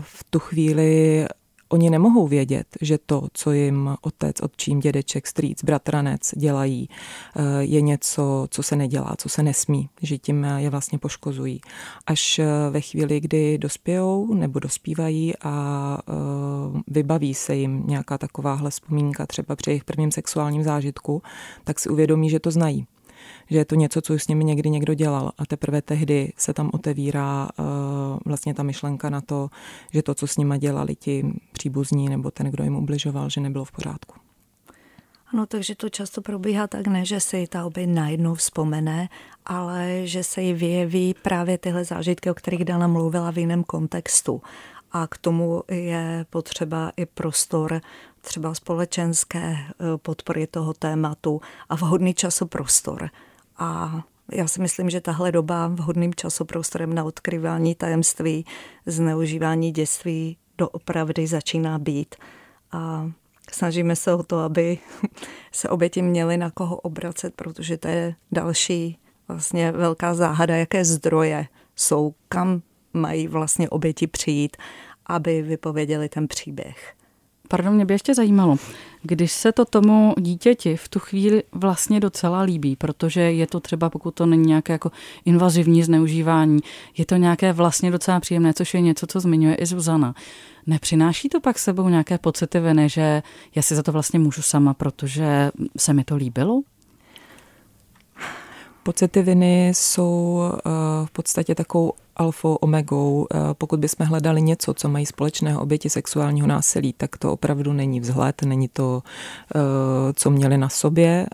v 0.00 0.24
tu 0.30 0.38
chvíli 0.38 1.26
Oni 1.68 1.90
nemohou 1.90 2.26
vědět, 2.26 2.66
že 2.80 2.98
to, 3.06 3.28
co 3.32 3.52
jim 3.52 3.96
otec, 4.00 4.40
otčím, 4.40 4.80
dědeček, 4.80 5.26
strýc, 5.26 5.64
bratranec 5.64 6.34
dělají, 6.36 6.88
eh, 6.88 7.42
je 7.60 7.80
něco, 7.80 8.46
co 8.50 8.62
se 8.62 8.76
nedělá, 8.76 9.14
co 9.18 9.28
se 9.28 9.42
nesmí, 9.42 9.88
že 10.02 10.18
tím 10.18 10.44
je 10.44 10.70
vlastně 10.70 10.98
poškozují. 10.98 11.60
Až 12.06 12.38
eh, 12.38 12.46
ve 12.70 12.80
chvíli, 12.80 13.20
kdy 13.20 13.58
dospějou 13.58 14.34
nebo 14.34 14.58
dospívají 14.58 15.32
a 15.42 15.98
vybaví 16.86 17.34
se 17.34 17.54
jim 17.54 17.86
nějaká 17.86 18.18
takováhle 18.18 18.70
vzpomínka 18.70 19.26
třeba 19.26 19.56
při 19.56 19.70
jejich 19.70 19.84
prvním 19.84 20.12
sexuálním 20.12 20.62
zážitku, 20.62 21.22
tak 21.64 21.80
si 21.80 21.88
uvědomí, 21.88 22.30
že 22.30 22.40
to 22.40 22.50
znají 22.50 22.86
že 23.50 23.58
je 23.58 23.64
to 23.64 23.74
něco, 23.74 24.00
co 24.00 24.12
s 24.12 24.28
nimi 24.28 24.44
někdy 24.44 24.70
někdo 24.70 24.94
dělal 24.94 25.32
a 25.38 25.46
teprve 25.46 25.82
tehdy 25.82 26.32
se 26.36 26.54
tam 26.54 26.70
otevírá 26.72 27.48
uh, 27.58 27.64
vlastně 28.24 28.54
ta 28.54 28.62
myšlenka 28.62 29.10
na 29.10 29.20
to, 29.20 29.50
že 29.92 30.02
to, 30.02 30.14
co 30.14 30.26
s 30.26 30.36
nima 30.36 30.56
dělali 30.56 30.94
ti 30.96 31.32
příbuzní 31.52 32.08
nebo 32.08 32.30
ten, 32.30 32.46
kdo 32.46 32.64
jim 32.64 32.76
ubližoval, 32.76 33.30
že 33.30 33.40
nebylo 33.40 33.64
v 33.64 33.72
pořádku. 33.72 34.14
Ano, 35.34 35.46
takže 35.46 35.74
to 35.74 35.88
často 35.88 36.22
probíhá 36.22 36.66
tak, 36.66 36.86
ne, 36.86 37.04
že 37.04 37.20
si 37.20 37.46
ta 37.46 37.64
obě 37.64 37.86
najednou 37.86 38.34
vzpomene, 38.34 39.08
ale 39.46 40.00
že 40.04 40.24
se 40.24 40.42
jí 40.42 40.52
vyjeví 40.52 41.14
právě 41.22 41.58
tyhle 41.58 41.84
zážitky, 41.84 42.30
o 42.30 42.34
kterých 42.34 42.64
Dana 42.64 42.86
mluvila 42.86 43.30
v 43.30 43.38
jiném 43.38 43.64
kontextu. 43.64 44.42
A 44.92 45.06
k 45.06 45.18
tomu 45.18 45.62
je 45.70 46.26
potřeba 46.30 46.92
i 46.96 47.06
prostor 47.06 47.80
třeba 48.20 48.54
společenské 48.54 49.56
eh, 49.58 49.74
podpory 49.96 50.46
toho 50.46 50.74
tématu 50.74 51.40
a 51.68 51.74
vhodný 51.74 52.14
časoprostor. 52.14 53.10
A 53.58 54.00
já 54.32 54.48
si 54.48 54.60
myslím, 54.60 54.90
že 54.90 55.00
tahle 55.00 55.32
doba 55.32 55.66
vhodným 55.66 56.14
časoprostorem 56.14 56.94
na 56.94 57.04
odkryvání 57.04 57.74
tajemství, 57.74 58.46
zneužívání 58.86 59.72
dětství 59.72 60.36
doopravdy 60.58 61.26
začíná 61.26 61.78
být. 61.78 62.14
A 62.72 63.10
snažíme 63.52 63.96
se 63.96 64.14
o 64.14 64.22
to, 64.22 64.38
aby 64.38 64.78
se 65.52 65.68
oběti 65.68 66.02
měly 66.02 66.36
na 66.36 66.50
koho 66.50 66.76
obracet, 66.76 67.34
protože 67.34 67.78
to 67.78 67.88
je 67.88 68.14
další 68.32 68.98
vlastně 69.28 69.72
velká 69.72 70.14
záhada, 70.14 70.56
jaké 70.56 70.84
zdroje 70.84 71.46
jsou, 71.76 72.14
kam 72.28 72.62
mají 72.92 73.28
vlastně 73.28 73.70
oběti 73.70 74.06
přijít, 74.06 74.56
aby 75.06 75.42
vypověděli 75.42 76.08
ten 76.08 76.28
příběh. 76.28 76.94
Pardon, 77.48 77.74
mě 77.74 77.84
by 77.84 77.94
ještě 77.94 78.14
zajímalo, 78.14 78.56
když 79.02 79.32
se 79.32 79.52
to 79.52 79.64
tomu 79.64 80.14
dítěti 80.18 80.76
v 80.76 80.88
tu 80.88 80.98
chvíli 80.98 81.42
vlastně 81.52 82.00
docela 82.00 82.40
líbí, 82.40 82.76
protože 82.76 83.20
je 83.20 83.46
to 83.46 83.60
třeba, 83.60 83.90
pokud 83.90 84.14
to 84.14 84.26
není 84.26 84.46
nějaké 84.46 84.72
jako 84.72 84.90
invazivní 85.24 85.82
zneužívání, 85.82 86.60
je 86.96 87.06
to 87.06 87.16
nějaké 87.16 87.52
vlastně 87.52 87.90
docela 87.90 88.20
příjemné, 88.20 88.54
což 88.54 88.74
je 88.74 88.80
něco, 88.80 89.06
co 89.06 89.20
zmiňuje 89.20 89.54
i 89.54 89.66
Zuzana. 89.66 90.14
Nepřináší 90.66 91.28
to 91.28 91.40
pak 91.40 91.58
sebou 91.58 91.88
nějaké 91.88 92.18
pocity 92.18 92.60
viny, 92.60 92.88
že 92.88 93.22
já 93.54 93.62
si 93.62 93.74
za 93.74 93.82
to 93.82 93.92
vlastně 93.92 94.18
můžu 94.18 94.42
sama, 94.42 94.74
protože 94.74 95.50
se 95.76 95.92
mi 95.92 96.04
to 96.04 96.16
líbilo? 96.16 96.62
Pocity 98.84 99.22
viny 99.22 99.68
jsou 99.68 100.42
eh, 100.44 100.60
v 101.04 101.10
podstatě 101.10 101.54
takovou 101.54 101.92
alfou, 102.16 102.54
omegou. 102.54 103.26
Eh, 103.34 103.38
pokud 103.54 103.80
bychom 103.80 104.06
hledali 104.06 104.42
něco, 104.42 104.74
co 104.74 104.88
mají 104.88 105.06
společného 105.06 105.62
oběti 105.62 105.90
sexuálního 105.90 106.46
násilí, 106.46 106.92
tak 106.92 107.16
to 107.16 107.32
opravdu 107.32 107.72
není 107.72 108.00
vzhled, 108.00 108.42
není 108.42 108.68
to, 108.68 109.02
eh, 109.54 109.60
co 110.12 110.30
měli 110.30 110.58
na 110.58 110.68
sobě, 110.68 111.26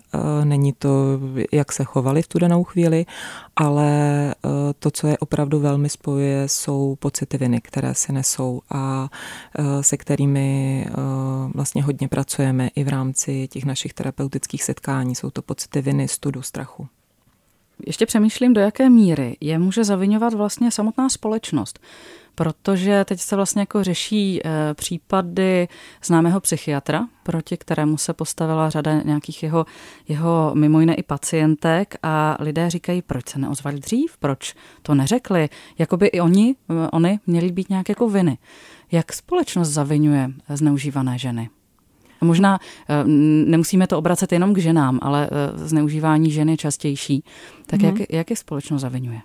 není 0.43 0.73
to, 0.73 1.19
jak 1.51 1.71
se 1.71 1.83
chovali 1.83 2.21
v 2.21 2.27
tu 2.27 2.39
danou 2.39 2.63
chvíli, 2.63 3.05
ale 3.55 3.89
to, 4.79 4.91
co 4.91 5.07
je 5.07 5.17
opravdu 5.17 5.59
velmi 5.59 5.89
spojuje, 5.89 6.47
jsou 6.47 6.95
pocity 6.99 7.37
viny, 7.37 7.61
které 7.61 7.95
si 7.95 8.13
nesou 8.13 8.61
a 8.69 9.09
se 9.81 9.97
kterými 9.97 10.85
vlastně 11.55 11.83
hodně 11.83 12.07
pracujeme 12.07 12.67
i 12.75 12.83
v 12.83 12.87
rámci 12.87 13.47
těch 13.47 13.65
našich 13.65 13.93
terapeutických 13.93 14.63
setkání. 14.63 15.15
Jsou 15.15 15.29
to 15.29 15.41
pocity 15.41 15.81
viny, 15.81 16.07
studu, 16.07 16.41
strachu. 16.41 16.87
Ještě 17.87 18.05
přemýšlím, 18.05 18.53
do 18.53 18.61
jaké 18.61 18.89
míry 18.89 19.37
je 19.41 19.59
může 19.59 19.83
zavinovat 19.83 20.33
vlastně 20.33 20.71
samotná 20.71 21.09
společnost 21.09 21.79
protože 22.35 23.05
teď 23.05 23.19
se 23.19 23.35
vlastně 23.35 23.61
jako 23.61 23.83
řeší 23.83 24.41
eh, 24.43 24.73
případy 24.73 25.67
známého 26.03 26.39
psychiatra, 26.39 27.07
proti 27.23 27.57
kterému 27.57 27.97
se 27.97 28.13
postavila 28.13 28.69
řada 28.69 29.01
nějakých 29.01 29.43
jeho, 29.43 29.65
jeho 30.07 30.51
mimo 30.55 30.79
jiné 30.79 30.95
i 30.95 31.03
pacientek 31.03 31.95
a 32.03 32.37
lidé 32.39 32.69
říkají, 32.69 33.01
proč 33.01 33.29
se 33.29 33.39
neozvali 33.39 33.79
dřív, 33.79 34.17
proč 34.17 34.55
to 34.81 34.95
neřekli, 34.95 35.49
jako 35.77 35.97
by 35.97 36.07
i 36.07 36.21
oni, 36.21 36.55
eh, 36.69 36.89
oni 36.91 37.19
měli 37.27 37.51
být 37.51 37.69
nějak 37.69 37.89
jako 37.89 38.09
viny. 38.09 38.37
Jak 38.91 39.13
společnost 39.13 39.69
zavinuje 39.69 40.29
zneužívané 40.49 41.17
ženy? 41.17 41.49
Možná 42.21 42.59
eh, 42.89 43.03
nemusíme 43.47 43.87
to 43.87 43.97
obracet 43.97 44.31
jenom 44.31 44.53
k 44.53 44.57
ženám, 44.57 44.99
ale 45.01 45.29
zneužívání 45.55 46.31
ženy 46.31 46.51
je 46.51 46.57
častější. 46.57 47.23
Tak 47.65 47.81
mm. 47.81 47.85
jak, 47.85 47.95
jak 48.09 48.29
je 48.29 48.35
společnost 48.35 48.81
zavinuje? 48.81 49.21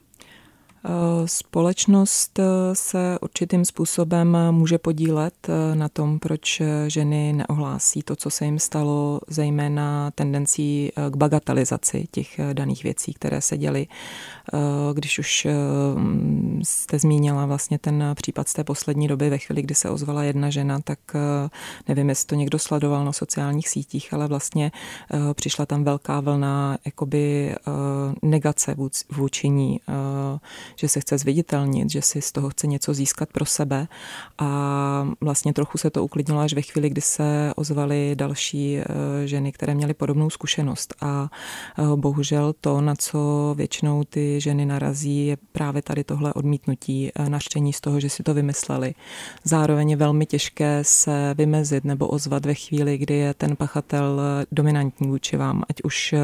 Společnost 1.27 2.39
eh, 2.39 2.45
se 2.73 3.19
určitým 3.21 3.65
způsobem 3.65 4.39
může 4.51 4.79
podílet 4.79 5.35
eh, 5.49 5.77
na 5.77 5.89
tom, 5.89 6.19
proč 6.19 6.63
ženy 6.87 7.33
neohlásí 7.33 8.03
to, 8.03 8.17
co 8.17 8.31
se 8.31 8.45
jim 8.45 8.59
stalo, 8.59 9.21
zejména 9.29 10.11
tendencí 10.11 10.91
eh, 10.97 11.11
k 11.11 11.17
bagatelizaci 11.17 12.07
těch 12.11 12.41
daných 12.53 12.85
věcí, 12.85 13.15
které 13.15 13.41
se 13.41 13.59
děly. 13.59 13.87
Když 14.95 15.19
už 15.19 15.47
jste 16.63 16.99
zmínila 16.99 17.47
vlastně 17.47 17.79
ten 17.79 18.05
případ 18.15 18.49
z 18.49 18.53
té 18.53 18.65
poslední 18.65 19.09
doby, 19.09 19.31
ve 19.31 19.39
chvíli, 19.39 19.63
kdy 19.63 19.75
se 19.75 19.91
ozvala 19.91 20.23
jedna 20.23 20.51
žena, 20.51 20.81
tak 20.81 20.99
nevím, 21.89 22.09
jestli 22.09 22.27
to 22.27 22.35
někdo 22.35 22.59
sledoval 22.59 23.05
na 23.05 23.13
sociálních 23.13 23.69
sítích, 23.69 24.15
ale 24.15 24.29
vlastně 24.29 24.73
přišla 25.35 25.67
tam 25.67 25.85
velká 25.85 26.21
vlna 26.21 26.79
jakoby 26.85 27.55
negace 28.23 28.77
vůči 29.11 29.49
ní, 29.49 29.81
že 30.77 30.89
se 30.89 31.01
chce 31.01 31.19
zviditelnit, 31.19 31.91
že 31.91 32.03
si 32.03 32.23
z 32.23 32.33
toho 32.33 32.51
chce 32.51 32.67
něco 32.67 32.95
získat 32.95 33.29
pro 33.33 33.45
sebe 33.45 33.89
a 34.39 35.09
vlastně 35.21 35.53
trochu 35.53 35.79
se 35.79 35.91
to 35.91 36.05
uklidnilo 36.05 36.41
až 36.41 36.53
ve 36.53 36.63
chvíli, 36.63 36.91
kdy 36.91 37.01
se 37.01 37.53
ozvaly 37.57 38.13
další 38.15 38.79
eh, 38.79 38.85
ženy, 39.25 39.53
které 39.53 39.75
měly 39.75 39.95
podobnou 39.95 40.31
zkušenost 40.31 40.95
a 41.01 41.31
eh, 41.79 41.83
bohužel 41.97 42.55
to, 42.61 42.81
na 42.81 42.95
co 42.95 43.55
většinou 43.57 44.05
ty 44.05 44.41
ženy 44.41 44.67
narazí, 44.67 45.27
je 45.27 45.37
právě 45.53 45.83
tady 45.83 46.05
tohle 46.05 46.33
odmítnutí, 46.35 47.11
eh, 47.15 47.29
naštění 47.29 47.73
z 47.73 47.81
toho, 47.81 48.01
že 48.01 48.11
si 48.11 48.23
to 48.23 48.35
vymysleli. 48.35 48.95
Zároveň 49.45 49.91
je 49.91 49.97
velmi 49.97 50.27
těžké 50.27 50.79
se 50.83 51.35
vymezit 51.39 51.85
nebo 51.85 52.09
ozvat 52.09 52.47
ve 52.47 52.55
chvíli, 52.55 52.99
kdy 52.99 53.15
je 53.15 53.35
ten 53.35 53.57
pachatel 53.57 54.21
dominantní 54.53 55.09
vůči 55.09 55.37
vám, 55.37 55.63
ať 55.71 55.77
už 55.85 56.15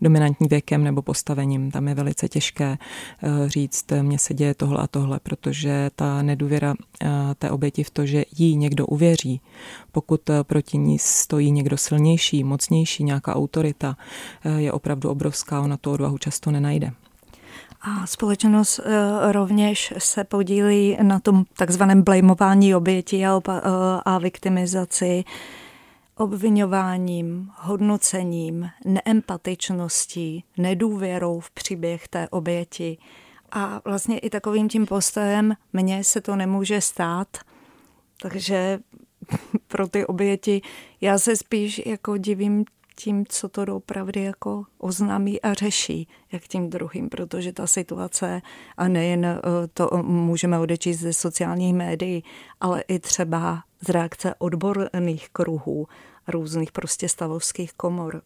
dominantní 0.00 0.48
věkem 0.48 0.84
nebo 0.84 1.02
postavením. 1.02 1.70
Tam 1.70 1.88
je 1.88 1.94
velice 1.94 2.28
těžké 2.28 2.78
říct, 3.46 3.89
mně 4.02 4.18
se 4.18 4.34
děje 4.34 4.54
tohle 4.54 4.82
a 4.82 4.86
tohle, 4.86 5.20
protože 5.22 5.90
ta 5.96 6.22
nedůvěra 6.22 6.74
eh, 7.02 7.08
té 7.38 7.50
oběti 7.50 7.84
v 7.84 7.90
to, 7.90 8.06
že 8.06 8.24
jí 8.36 8.56
někdo 8.56 8.86
uvěří, 8.86 9.40
pokud 9.92 10.30
eh, 10.30 10.44
proti 10.44 10.78
ní 10.78 10.98
stojí 10.98 11.50
někdo 11.50 11.76
silnější, 11.76 12.44
mocnější, 12.44 13.04
nějaká 13.04 13.36
autorita, 13.36 13.96
eh, 14.44 14.60
je 14.60 14.72
opravdu 14.72 15.10
obrovská, 15.10 15.60
ona 15.60 15.76
tu 15.76 15.90
odvahu 15.90 16.18
často 16.18 16.50
nenajde. 16.50 16.92
A 17.82 18.06
společnost 18.06 18.80
rovněž 19.30 19.94
se 19.98 20.24
podílí 20.24 20.96
na 21.02 21.20
tom 21.20 21.44
takzvaném 21.56 22.02
blamování 22.02 22.74
oběti 22.74 23.26
a, 23.26 23.40
a 24.04 24.18
viktimizaci 24.18 25.24
obvinováním, 26.20 27.50
hodnocením, 27.56 28.70
neempatičností, 28.84 30.44
nedůvěrou 30.58 31.40
v 31.40 31.50
příběh 31.50 32.08
té 32.08 32.28
oběti, 32.28 32.98
a 33.52 33.82
vlastně 33.84 34.18
i 34.18 34.30
takovým 34.30 34.68
tím 34.68 34.86
postojem 34.86 35.54
mně 35.72 36.04
se 36.04 36.20
to 36.20 36.36
nemůže 36.36 36.80
stát, 36.80 37.28
takže 38.22 38.78
pro 39.68 39.88
ty 39.88 40.06
oběti 40.06 40.62
já 41.00 41.18
se 41.18 41.36
spíš 41.36 41.82
jako 41.86 42.16
divím 42.16 42.64
tím, 42.96 43.26
co 43.28 43.48
to 43.48 43.64
doopravdy 43.64 44.22
jako 44.22 44.64
oznámí 44.78 45.42
a 45.42 45.54
řeší, 45.54 46.08
jak 46.32 46.42
tím 46.42 46.70
druhým, 46.70 47.08
protože 47.08 47.52
ta 47.52 47.66
situace, 47.66 48.42
a 48.76 48.88
nejen 48.88 49.24
eh, 49.24 49.38
to 49.74 49.90
můžeme 50.02 50.58
odečíst 50.58 50.98
ze 50.98 51.12
sociálních 51.12 51.74
médií, 51.74 52.24
ale 52.60 52.84
i 52.88 52.98
třeba 52.98 53.62
z 53.80 53.88
reakce 53.88 54.34
odborných 54.38 55.28
kruhů, 55.32 55.86
různých 56.28 56.72
prostě 56.72 57.08
stavovských 57.08 57.72
komor, 57.72 58.22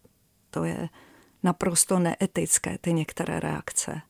to 0.50 0.64
je 0.64 0.88
naprosto 1.42 1.98
neetické, 1.98 2.78
ty 2.80 2.92
některé 2.92 3.40
reakce. 3.40 4.00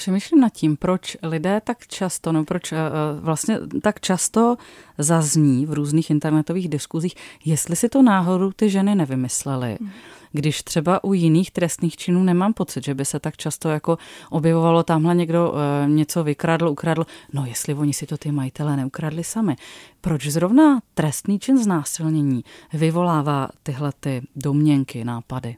Přemýšlím 0.00 0.40
nad 0.40 0.52
tím, 0.52 0.76
proč 0.76 1.16
lidé 1.22 1.60
tak 1.64 1.86
často, 1.86 2.32
no 2.32 2.44
proč 2.44 2.72
uh, 2.72 2.78
vlastně 3.20 3.58
tak 3.82 4.00
často 4.00 4.56
zazní 4.98 5.66
v 5.66 5.72
různých 5.72 6.10
internetových 6.10 6.68
diskuzích, 6.68 7.14
jestli 7.44 7.76
si 7.76 7.88
to 7.88 8.02
náhodou 8.02 8.52
ty 8.52 8.70
ženy 8.70 8.94
nevymyslely. 8.94 9.76
Hmm. 9.80 9.90
Když 10.32 10.62
třeba 10.62 11.04
u 11.04 11.12
jiných 11.12 11.50
trestných 11.50 11.96
činů 11.96 12.22
nemám 12.22 12.52
pocit, 12.52 12.84
že 12.84 12.94
by 12.94 13.04
se 13.04 13.20
tak 13.20 13.36
často 13.36 13.68
jako 13.68 13.98
objevovalo, 14.30 14.82
tamhle 14.82 15.14
někdo 15.14 15.50
uh, 15.52 15.90
něco 15.90 16.24
vykradl, 16.24 16.68
ukradl, 16.68 17.06
no 17.32 17.46
jestli 17.46 17.74
oni 17.74 17.92
si 17.92 18.06
to 18.06 18.16
ty 18.16 18.32
majitele 18.32 18.76
neukradli 18.76 19.24
sami. 19.24 19.56
Proč 20.00 20.26
zrovna 20.26 20.80
trestný 20.94 21.38
čin 21.38 21.58
znásilnění 21.62 22.44
vyvolává 22.72 23.48
tyhle 23.62 23.92
ty 24.00 24.22
domněnky, 24.36 25.04
nápady? 25.04 25.56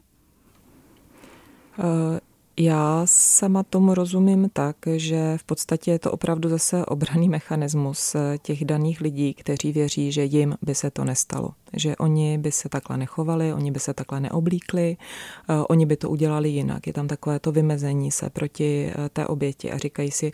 Uh 1.77 2.32
já 2.57 3.01
sama 3.05 3.63
tomu 3.63 3.93
rozumím 3.93 4.49
tak, 4.53 4.75
že 4.95 5.37
v 5.37 5.43
podstatě 5.43 5.91
je 5.91 5.99
to 5.99 6.11
opravdu 6.11 6.49
zase 6.49 6.85
obraný 6.85 7.29
mechanismus 7.29 8.15
těch 8.41 8.65
daných 8.65 9.01
lidí, 9.01 9.33
kteří 9.33 9.71
věří, 9.71 10.11
že 10.11 10.23
jim 10.23 10.55
by 10.61 10.75
se 10.75 10.91
to 10.91 11.03
nestalo. 11.03 11.49
Že 11.73 11.95
oni 11.95 12.37
by 12.37 12.51
se 12.51 12.69
takhle 12.69 12.97
nechovali, 12.97 13.53
oni 13.53 13.71
by 13.71 13.79
se 13.79 13.93
takhle 13.93 14.19
neoblíkli, 14.19 14.97
eh, 15.49 15.53
oni 15.69 15.85
by 15.85 15.97
to 15.97 16.09
udělali 16.09 16.49
jinak. 16.49 16.87
Je 16.87 16.93
tam 16.93 17.07
takové 17.07 17.39
to 17.39 17.51
vymezení 17.51 18.11
se 18.11 18.29
proti 18.29 18.87
eh, 18.87 19.09
té 19.09 19.27
oběti 19.27 19.71
a 19.71 19.77
říkají 19.77 20.11
si, 20.11 20.33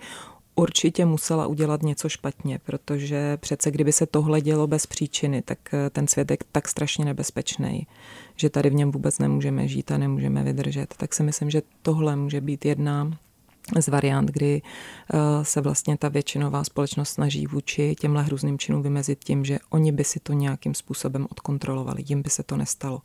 určitě 0.59 1.05
musela 1.05 1.47
udělat 1.47 1.83
něco 1.83 2.09
špatně, 2.09 2.59
protože 2.63 3.37
přece 3.37 3.71
kdyby 3.71 3.91
se 3.91 4.05
tohle 4.05 4.41
dělo 4.41 4.67
bez 4.67 4.85
příčiny, 4.85 5.41
tak 5.41 5.59
eh, 5.73 5.89
ten 5.89 6.07
svět 6.07 6.31
je 6.31 6.37
tak 6.51 6.67
strašně 6.67 7.05
nebezpečný, 7.05 7.87
že 8.35 8.49
tady 8.49 8.69
v 8.69 8.73
něm 8.73 8.91
vůbec 8.91 9.19
nemůžeme 9.19 9.67
žít 9.67 9.91
a 9.91 9.97
nemůžeme 9.97 10.43
vydržet. 10.43 10.93
Tak 10.97 11.13
si 11.13 11.23
myslím, 11.23 11.49
že 11.49 11.61
tohle 11.81 12.15
může 12.15 12.41
být 12.41 12.65
jedna 12.65 13.17
z 13.79 13.87
variant, 13.87 14.29
kdy 14.29 14.61
eh, 14.61 15.17
se 15.45 15.61
vlastně 15.61 15.97
ta 15.97 16.09
většinová 16.09 16.63
společnost 16.63 17.09
snaží 17.09 17.47
vůči 17.47 17.95
těmhle 17.99 18.23
hrůzným 18.23 18.59
činům 18.59 18.83
vymezit 18.83 19.23
tím, 19.23 19.45
že 19.45 19.59
oni 19.69 19.91
by 19.91 20.03
si 20.03 20.19
to 20.19 20.33
nějakým 20.33 20.73
způsobem 20.73 21.27
odkontrolovali, 21.31 22.03
jim 22.07 22.21
by 22.21 22.29
se 22.29 22.43
to 22.43 22.57
nestalo. 22.57 23.01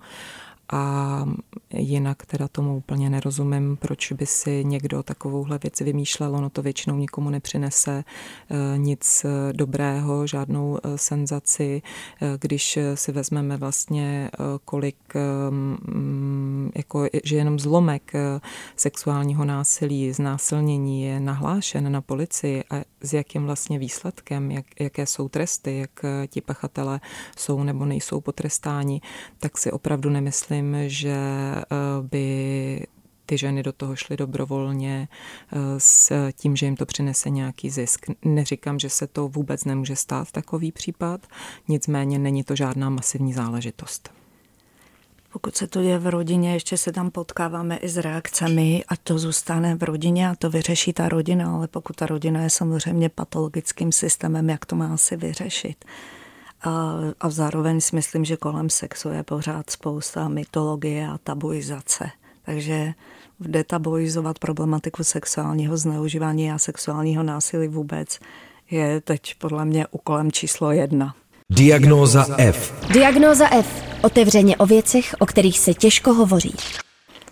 A 0.72 1.24
jinak 1.70 2.26
teda 2.26 2.48
tomu 2.48 2.76
úplně 2.76 3.10
nerozumím, 3.10 3.76
proč 3.76 4.12
by 4.12 4.26
si 4.26 4.64
někdo 4.64 5.02
takovouhle 5.02 5.58
věc 5.58 5.80
vymýšlel. 5.80 6.36
Ono 6.36 6.50
to 6.50 6.62
většinou 6.62 6.96
nikomu 6.96 7.30
nepřinese 7.30 8.04
eh, 8.50 8.78
nic 8.78 9.24
eh, 9.24 9.52
dobrého, 9.52 10.26
žádnou 10.26 10.78
eh, 10.78 10.98
senzaci. 10.98 11.82
Když 12.40 12.78
si 12.94 13.12
vezmeme 13.12 13.56
vlastně 13.56 14.30
kolik, 14.64 14.96
jako, 16.74 17.06
že 17.24 17.36
jenom 17.36 17.58
zlomek 17.58 18.12
sexuálního 18.76 19.44
násilí, 19.44 20.12
znásilnění 20.12 21.02
je 21.02 21.20
nahlášen 21.20 21.92
na 21.92 22.00
policii 22.00 22.64
a 22.70 22.76
s 23.00 23.12
jakým 23.12 23.46
vlastně 23.46 23.78
výsledkem, 23.78 24.50
jak, 24.50 24.66
jaké 24.80 25.06
jsou 25.06 25.28
tresty, 25.28 25.78
jak 25.78 26.26
ti 26.28 26.40
pachatele 26.40 27.00
jsou 27.36 27.62
nebo 27.62 27.84
nejsou 27.84 28.20
potrestáni, 28.20 29.00
tak 29.38 29.58
si 29.58 29.72
opravdu 29.72 30.10
nemyslím, 30.10 30.53
myslím, 30.62 30.90
že 30.90 31.10
eh, 31.10 31.64
by 32.02 32.86
ty 33.26 33.38
ženy 33.38 33.62
do 33.62 33.72
toho 33.72 33.96
šly 33.96 34.16
dobrovolně 34.16 35.08
eh, 35.52 35.56
s 35.78 36.12
tím, 36.32 36.56
že 36.56 36.66
jim 36.66 36.76
to 36.76 36.86
přinese 36.86 37.30
nějaký 37.30 37.70
zisk. 37.70 38.06
Neříkám, 38.24 38.78
že 38.78 38.90
se 38.90 39.06
to 39.06 39.28
vůbec 39.28 39.64
nemůže 39.64 39.96
stát 39.96 40.32
takový 40.32 40.72
případ, 40.72 41.26
nicméně 41.68 42.18
není 42.18 42.44
to 42.44 42.56
žádná 42.56 42.90
masivní 42.90 43.32
záležitost. 43.32 44.10
Pokud 45.32 45.56
se 45.56 45.66
to 45.66 45.82
děje 45.82 45.98
v 45.98 46.06
rodině, 46.06 46.52
ještě 46.54 46.76
se 46.76 46.92
tam 46.92 47.10
potkáváme 47.10 47.76
i 47.76 47.88
s 47.88 47.96
reakcemi, 47.96 48.84
ať 48.88 49.00
to 49.02 49.18
zůstane 49.18 49.74
v 49.74 49.82
rodině 49.82 50.28
a 50.30 50.34
to 50.34 50.50
vyřeší 50.50 50.92
ta 50.92 51.08
rodina, 51.08 51.54
ale 51.54 51.68
pokud 51.68 51.96
ta 51.96 52.06
rodina 52.06 52.42
je 52.42 52.50
samozřejmě 52.50 53.08
patologickým 53.08 53.92
systémem, 53.92 54.50
jak 54.50 54.66
to 54.66 54.76
má 54.76 54.94
asi 54.94 55.16
vyřešit. 55.16 55.84
A, 56.64 56.94
a 57.20 57.30
zároveň 57.30 57.80
si 57.80 57.96
myslím, 57.96 58.24
že 58.24 58.36
kolem 58.36 58.70
sexu 58.70 59.08
je 59.08 59.22
pořád 59.22 59.70
spousta 59.70 60.28
mytologie 60.28 61.08
a 61.08 61.18
tabuizace. 61.18 62.10
Takže 62.44 62.92
detabuizovat 63.40 64.38
problematiku 64.38 65.04
sexuálního 65.04 65.76
zneužívání 65.76 66.52
a 66.52 66.58
sexuálního 66.58 67.22
násilí 67.22 67.68
vůbec 67.68 68.18
je 68.70 69.00
teď 69.00 69.34
podle 69.38 69.64
mě 69.64 69.86
úkolem 69.90 70.32
číslo 70.32 70.72
jedna. 70.72 71.14
Diagnóza 71.50 72.26
F. 72.38 72.88
Diagnóza 72.92 73.54
F. 73.54 73.82
Otevřeně 74.02 74.56
o 74.56 74.66
věcech, 74.66 75.14
o 75.18 75.26
kterých 75.26 75.58
se 75.58 75.74
těžko 75.74 76.12
hovoří. 76.12 76.54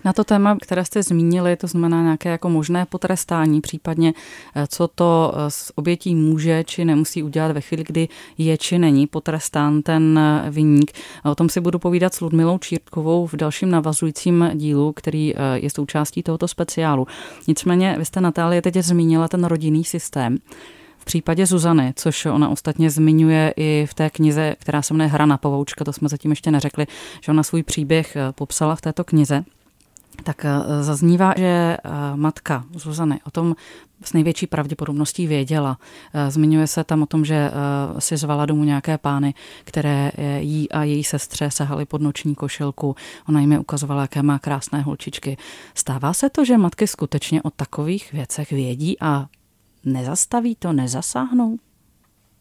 Na 0.04 0.12
to 0.12 0.24
téma, 0.24 0.56
které 0.62 0.84
jste 0.84 1.02
zmínili, 1.02 1.56
to 1.56 1.66
znamená 1.66 2.02
nějaké 2.02 2.28
jako 2.28 2.50
možné 2.50 2.86
potrestání, 2.86 3.60
případně 3.60 4.12
eh, 4.54 4.66
co 4.66 4.88
to 4.88 5.34
eh, 5.34 5.50
s 5.50 5.78
obětí 5.78 6.14
může 6.14 6.64
či 6.64 6.84
nemusí 6.84 7.22
udělat 7.22 7.52
ve 7.52 7.60
chvíli, 7.60 7.84
kdy 7.84 8.08
je 8.38 8.58
či 8.58 8.78
není 8.78 9.06
potrestán 9.06 9.82
ten 9.82 10.18
eh, 10.18 10.50
vyník. 10.50 10.92
O 11.24 11.34
tom 11.34 11.48
si 11.48 11.60
budu 11.60 11.78
povídat 11.78 12.14
s 12.14 12.20
Ludmilou 12.20 12.58
Čírtkovou 12.58 13.26
v 13.26 13.36
dalším 13.36 13.70
navazujícím 13.70 14.50
dílu, 14.54 14.92
který 14.92 15.34
je 15.54 15.70
součástí 15.70 16.22
tohoto 16.22 16.48
speciálu. 16.48 17.06
Nicméně, 17.48 17.94
vy 17.98 18.04
jste 18.04 18.20
Natálie 18.20 18.62
teď 18.62 18.76
zmínila 18.76 19.28
ten 19.28 19.44
rodinný 19.44 19.84
systém. 19.84 20.38
V 20.98 21.04
případě 21.04 21.46
Zuzany, 21.46 21.92
což 21.96 22.26
ona 22.26 22.48
ostatně 22.48 22.90
zmiňuje 22.90 23.54
i 23.56 23.86
v 23.90 23.94
té 23.94 24.10
knize, 24.10 24.56
která 24.58 24.82
se 24.82 24.94
jmenuje 24.94 25.08
Hra 25.08 25.26
na 25.26 25.36
povoučka, 25.36 25.84
to 25.84 25.92
jsme 25.92 26.08
zatím 26.08 26.30
ještě 26.30 26.50
neřekli, 26.50 26.86
že 27.20 27.32
ona 27.32 27.42
svůj 27.42 27.62
příběh 27.62 28.16
popsala 28.34 28.76
v 28.76 28.80
této 28.80 29.04
knize 29.04 29.44
tak 30.24 30.44
eh, 30.44 30.82
zaznívá, 30.82 31.34
že 31.36 31.44
eh, 31.44 31.78
matka 32.14 32.64
Zuzany 32.74 33.20
o 33.24 33.30
tom 33.30 33.56
s 34.04 34.12
největší 34.12 34.46
pravděpodobností 34.46 35.26
věděla. 35.26 35.78
Eh, 36.14 36.30
zmiňuje 36.30 36.66
se 36.66 36.84
tam 36.84 37.02
o 37.02 37.06
tom, 37.06 37.24
že 37.24 37.50
si 37.98 38.16
zvala 38.16 38.46
domů 38.46 38.64
nějaké 38.64 38.98
pány, 38.98 39.34
které 39.64 40.12
jí 40.38 40.72
a 40.72 40.84
její 40.84 41.04
sestře 41.04 41.50
sahaly 41.50 41.84
pod 41.84 42.02
noční 42.02 42.34
košilku. 42.34 42.96
Ona 43.28 43.40
jim 43.40 43.52
je 43.52 43.58
ukazovala, 43.58 44.02
jaké 44.02 44.22
má 44.22 44.38
krásné 44.38 44.80
holčičky. 44.80 45.36
Stává 45.74 46.12
se 46.12 46.30
to, 46.30 46.44
že 46.44 46.58
matky 46.58 46.86
skutečně 46.86 47.42
o 47.42 47.50
takových 47.50 48.12
věcech 48.12 48.50
vědí 48.50 48.96
a 49.00 49.26
nezastaví 49.84 50.56
to, 50.56 50.72
nezasáhnou? 50.72 51.58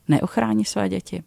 Neochrání 0.07 0.65
své 0.65 0.89
děti? 0.89 1.23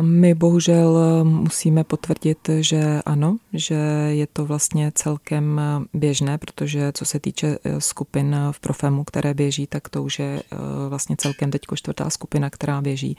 My 0.00 0.34
bohužel 0.34 0.98
musíme 1.24 1.84
potvrdit, 1.84 2.50
že 2.60 3.00
ano, 3.06 3.36
že 3.52 3.74
je 4.08 4.26
to 4.26 4.46
vlastně 4.46 4.92
celkem 4.94 5.60
běžné, 5.94 6.38
protože 6.38 6.92
co 6.92 7.04
se 7.04 7.20
týče 7.20 7.58
eh, 7.64 7.80
skupin 7.80 8.36
v 8.50 8.60
Profemu, 8.60 9.04
které 9.04 9.34
běží, 9.34 9.66
tak 9.66 9.88
to 9.88 10.02
už 10.02 10.18
je 10.18 10.42
eh, 10.52 10.56
vlastně 10.88 11.16
celkem 11.18 11.50
teď 11.50 11.62
čtvrtá 11.74 12.10
skupina, 12.10 12.50
která 12.50 12.82
běží. 12.82 13.16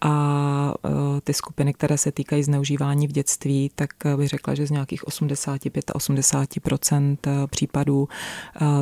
A 0.00 0.74
eh, 0.84 1.20
ty 1.20 1.34
skupiny, 1.34 1.74
které 1.74 1.98
se 1.98 2.12
týkají 2.12 2.42
zneužívání 2.42 3.08
v 3.08 3.12
dětství, 3.12 3.70
tak 3.74 3.90
bych 4.16 4.28
řekla, 4.28 4.54
že 4.54 4.66
z 4.66 4.70
nějakých 4.70 5.06
85 5.06 5.90
a 5.90 5.94
80 5.94 6.48
případů 7.50 8.08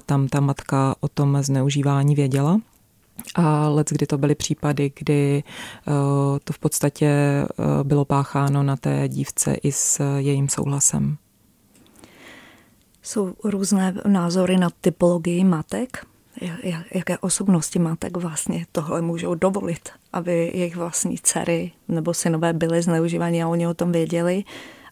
tam 0.06 0.28
ta 0.28 0.40
matka 0.40 0.94
o 1.00 1.08
tom 1.08 1.38
zneužívání 1.42 2.14
věděla 2.14 2.60
a 3.34 3.68
let, 3.68 3.90
kdy 3.90 4.06
to 4.06 4.18
byly 4.18 4.34
případy, 4.34 4.92
kdy 4.98 5.42
uh, 5.86 5.94
to 6.44 6.52
v 6.52 6.58
podstatě 6.58 7.10
uh, 7.58 7.64
bylo 7.82 8.04
pácháno 8.04 8.62
na 8.62 8.76
té 8.76 9.08
dívce 9.08 9.54
i 9.54 9.72
s 9.72 10.02
jejím 10.16 10.48
souhlasem. 10.48 11.16
Jsou 13.02 13.34
různé 13.44 13.94
názory 14.06 14.56
na 14.56 14.68
typologii 14.80 15.44
matek. 15.44 16.06
Jaké 16.94 17.18
osobnosti 17.18 17.78
matek 17.78 18.16
vlastně 18.16 18.66
tohle 18.72 19.02
můžou 19.02 19.34
dovolit, 19.34 19.88
aby 20.12 20.50
jejich 20.54 20.76
vlastní 20.76 21.18
dcery 21.18 21.72
nebo 21.88 22.14
synové 22.14 22.52
byly 22.52 22.82
zneužívaní 22.82 23.42
a 23.42 23.48
oni 23.48 23.66
o 23.66 23.74
tom 23.74 23.92
věděli. 23.92 24.44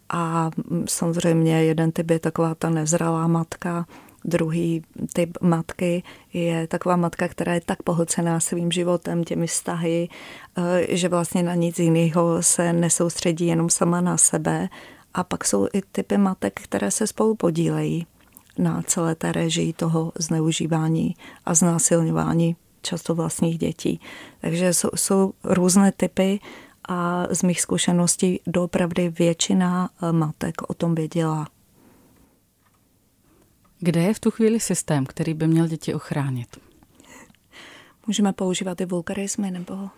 A 0.09 0.51
mm, 0.71 0.85
samozřejmě 0.89 1.65
jeden 1.65 1.93
typ 1.93 2.11
je 2.11 2.19
taková 2.19 2.55
ta 2.55 2.71
nezralá 2.71 3.27
matka, 3.27 3.87
Druhý 4.29 4.83
typ 5.13 5.39
matky 5.41 6.03
je 6.33 6.67
taková 6.67 6.97
matka, 6.97 7.29
která 7.29 7.55
je 7.55 7.61
tak 7.61 7.83
pohlcená 7.83 8.41
svým 8.41 8.73
životem, 8.73 9.25
těmi 9.25 9.47
vztahy, 9.47 10.09
eh, 10.59 10.97
že 10.97 11.09
vlastně 11.09 11.43
na 11.43 11.55
nic 11.55 11.79
jiného 11.79 12.43
se 12.43 12.73
nesoustředí 12.73 13.47
jenom 13.47 13.71
sama 13.71 14.01
na 14.01 14.17
sebe. 14.17 14.69
A 15.15 15.25
pak 15.25 15.45
jsou 15.45 15.67
i 15.73 15.83
typy 15.93 16.19
matek, 16.19 16.61
které 16.61 16.91
se 16.91 17.07
spolu 17.07 17.35
podílejí 17.35 18.07
na 18.59 18.83
celé 18.83 19.15
té 19.15 19.33
režii 19.33 19.73
toho 19.73 20.13
zneužívání 20.19 21.15
a 21.45 21.55
znásilňování 21.55 22.57
často 22.83 23.15
vlastních 23.15 23.59
dětí. 23.59 24.01
Takže 24.41 24.75
jsou, 24.75 24.89
jsou 24.95 25.33
různé 25.45 25.93
typy 25.93 26.41
a 26.89 27.27
z 27.31 27.43
mých 27.43 27.61
zkušeností 27.61 28.41
doopravdy 28.47 29.09
většina 29.09 29.91
eh, 30.03 30.13
matek 30.13 30.71
o 30.71 30.75
tom 30.75 30.95
věděla 30.95 31.47
kde 33.79 34.03
je 34.03 34.15
v 34.15 34.21
tu 34.21 34.31
chvíli 34.31 34.61
systém, 34.61 35.07
který 35.07 35.35
by 35.35 35.47
měl 35.47 35.67
děti 35.67 35.95
ochránit? 35.95 36.57
Můžeme 38.07 38.33
používat 38.33 38.81
i 38.81 38.87
vulgarismy 38.87 39.51
nebo 39.51 39.89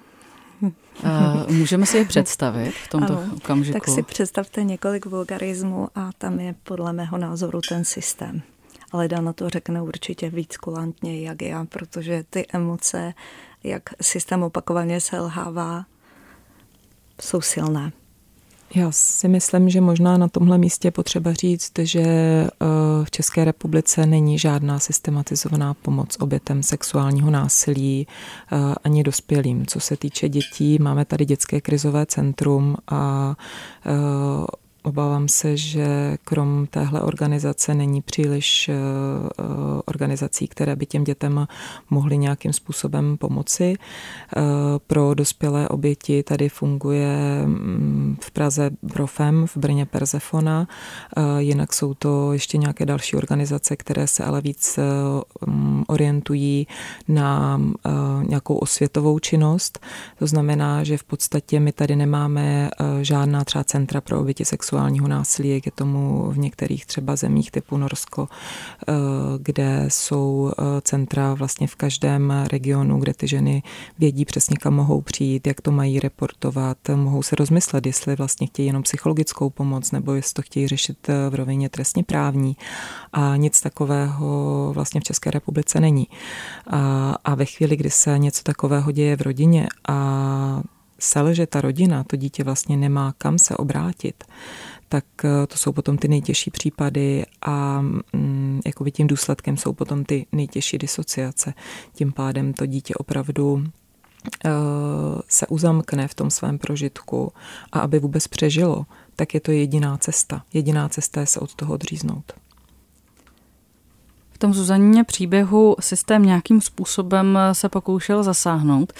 Uh, 0.62 1.52
můžeme 1.52 1.86
si 1.86 1.96
je 1.96 2.04
představit 2.04 2.74
v 2.84 2.88
tomto 2.88 3.18
ano, 3.18 3.34
okamžiku? 3.36 3.80
Tak 3.80 3.88
si 3.88 4.02
představte 4.02 4.64
několik 4.64 5.06
vulgarismů 5.06 5.88
a 5.94 6.10
tam 6.18 6.40
je 6.40 6.54
podle 6.62 6.92
mého 6.92 7.18
názoru 7.18 7.60
ten 7.68 7.84
systém. 7.84 8.42
Ale 8.92 9.08
Dana 9.08 9.32
to 9.32 9.48
řekne 9.48 9.82
určitě 9.82 10.30
víc 10.30 10.56
kulantně, 10.56 11.20
jak 11.20 11.42
já, 11.42 11.64
protože 11.64 12.24
ty 12.30 12.46
emoce, 12.52 13.14
jak 13.64 13.82
systém 14.00 14.42
opakovaně 14.42 15.00
selhává, 15.00 15.86
jsou 17.20 17.40
silné. 17.40 17.92
Já 18.74 18.92
si 18.92 19.28
myslím, 19.28 19.68
že 19.68 19.80
možná 19.80 20.16
na 20.16 20.28
tomhle 20.28 20.58
místě 20.58 20.90
potřeba 20.90 21.32
říct, 21.32 21.72
že 21.78 22.00
eh, 22.00 22.48
v 23.04 23.10
České 23.10 23.44
republice 23.44 24.06
není 24.06 24.38
žádná 24.38 24.78
systematizovaná 24.78 25.74
pomoc 25.74 26.16
obětem 26.20 26.62
sexuálního 26.62 27.30
násilí 27.30 28.06
eh, 28.52 28.56
ani 28.84 29.02
dospělým. 29.02 29.66
Co 29.66 29.80
se 29.80 29.96
týče 29.96 30.28
dětí, 30.28 30.78
máme 30.78 31.04
tady 31.04 31.24
dětské 31.24 31.60
krizové 31.60 32.06
centrum 32.06 32.76
a 32.88 33.34
eh, 33.86 33.90
Obávám 34.88 35.28
se, 35.28 35.56
že 35.56 36.18
krom 36.24 36.66
téhle 36.70 37.00
organizace 37.00 37.74
není 37.74 38.02
příliš 38.02 38.68
eh, 38.68 38.74
eh, 38.74 39.42
organizací, 39.84 40.48
které 40.48 40.76
by 40.76 40.86
těm 40.86 41.04
dětem 41.04 41.46
mohly 41.90 42.18
nějakým 42.18 42.52
způsobem 42.52 43.16
pomoci. 43.16 43.74
Eh, 43.76 44.40
pro 44.86 45.14
dospělé 45.14 45.68
oběti 45.68 46.22
tady 46.22 46.48
funguje 46.48 47.42
mm, 47.46 48.16
v 48.20 48.30
Praze 48.30 48.70
Brofem, 48.82 49.46
v 49.46 49.56
Brně 49.56 49.86
Persefona, 49.86 50.68
jinak 51.38 51.72
jsou 51.72 51.94
to 51.94 52.32
ještě 52.32 52.58
nějaké 52.58 52.86
další 52.86 53.16
organizace, 53.16 53.76
které 53.76 54.06
se 54.06 54.24
ale 54.24 54.40
víc 54.40 54.78
mm, 55.46 55.84
orientují 55.88 56.66
na 57.08 57.60
nějakou 58.22 58.56
osvětovou 58.56 59.18
činnost. 59.18 59.78
To 60.18 60.26
znamená, 60.26 60.84
že 60.84 60.98
v 60.98 61.04
podstatě 61.04 61.60
my 61.60 61.72
tady 61.72 61.96
nemáme 61.96 62.70
žádná 63.02 63.44
třeba 63.44 63.64
centra 63.64 64.00
pro 64.00 64.20
oběti 64.20 64.44
sexuální 64.44 64.77
sexuálního 64.78 65.08
násilí, 65.08 65.48
jak 65.48 65.66
je 65.66 65.72
tomu 65.72 66.30
v 66.30 66.38
některých 66.38 66.86
třeba 66.86 67.16
zemích 67.16 67.50
typu 67.50 67.76
Norsko, 67.76 68.28
eh, 68.88 68.92
kde 69.38 69.84
jsou 69.88 70.52
eh, 70.52 70.80
centra 70.80 71.34
vlastně 71.34 71.66
v 71.66 71.74
každém 71.74 72.32
regionu, 72.52 72.98
kde 72.98 73.14
ty 73.14 73.28
ženy 73.28 73.62
vědí 73.98 74.24
přesně, 74.24 74.56
kam 74.56 74.74
mohou 74.74 75.00
přijít, 75.00 75.46
jak 75.46 75.60
to 75.60 75.72
mají 75.72 76.00
reportovat, 76.00 76.78
mohou 76.94 77.22
se 77.22 77.36
rozmyslet, 77.36 77.86
jestli 77.86 78.16
vlastně 78.16 78.46
chtějí 78.46 78.66
jenom 78.66 78.82
psychologickou 78.82 79.50
pomoc, 79.50 79.90
nebo 79.90 80.14
jestli 80.14 80.34
to 80.34 80.42
chtějí 80.42 80.68
řešit 80.68 81.08
eh, 81.08 81.30
v 81.30 81.34
rovině 81.34 81.68
trestně 81.68 82.04
právní. 82.04 82.56
A 83.12 83.36
nic 83.36 83.60
takového 83.60 84.70
vlastně 84.74 85.00
v 85.00 85.04
České 85.04 85.30
republice 85.30 85.80
není. 85.80 86.06
A, 86.70 87.14
a 87.24 87.34
ve 87.34 87.44
chvíli, 87.44 87.76
kdy 87.76 87.90
se 87.90 88.18
něco 88.18 88.42
takového 88.42 88.92
děje 88.92 89.16
v 89.16 89.22
rodině 89.22 89.66
a 89.88 90.62
selže 91.00 91.46
ta 91.46 91.60
rodina, 91.60 92.04
to 92.04 92.16
dítě 92.16 92.44
vlastně 92.44 92.76
nemá 92.76 93.14
kam 93.18 93.38
se 93.38 93.56
obrátit, 93.56 94.24
tak 94.88 95.04
eh, 95.24 95.46
to 95.46 95.56
jsou 95.56 95.72
potom 95.72 95.98
ty 95.98 96.08
nejtěžší 96.08 96.50
případy 96.50 97.26
a 97.42 97.80
mm, 97.80 98.60
jakoby 98.66 98.90
tím 98.90 99.06
důsledkem 99.06 99.56
jsou 99.56 99.72
potom 99.72 100.04
ty 100.04 100.26
nejtěžší 100.32 100.78
disociace. 100.78 101.54
Tím 101.92 102.12
pádem 102.12 102.52
to 102.52 102.66
dítě 102.66 102.94
opravdu 102.94 103.64
eh, 104.44 104.50
se 105.28 105.46
uzamkne 105.46 106.08
v 106.08 106.14
tom 106.14 106.30
svém 106.30 106.58
prožitku 106.58 107.32
a 107.72 107.80
aby 107.80 107.98
vůbec 107.98 108.28
přežilo, 108.28 108.86
tak 109.16 109.34
je 109.34 109.40
to 109.40 109.52
jediná 109.52 109.96
cesta. 109.96 110.42
Jediná 110.52 110.88
cesta 110.88 111.20
je 111.20 111.26
se 111.26 111.40
od 111.40 111.54
toho 111.54 111.74
odříznout. 111.74 112.32
V 114.38 114.40
tom 114.40 114.54
Zuzaníně 114.54 115.04
příběhu 115.04 115.76
systém 115.80 116.22
nějakým 116.22 116.60
způsobem 116.60 117.38
se 117.52 117.68
pokoušel 117.68 118.22
zasáhnout. 118.22 118.92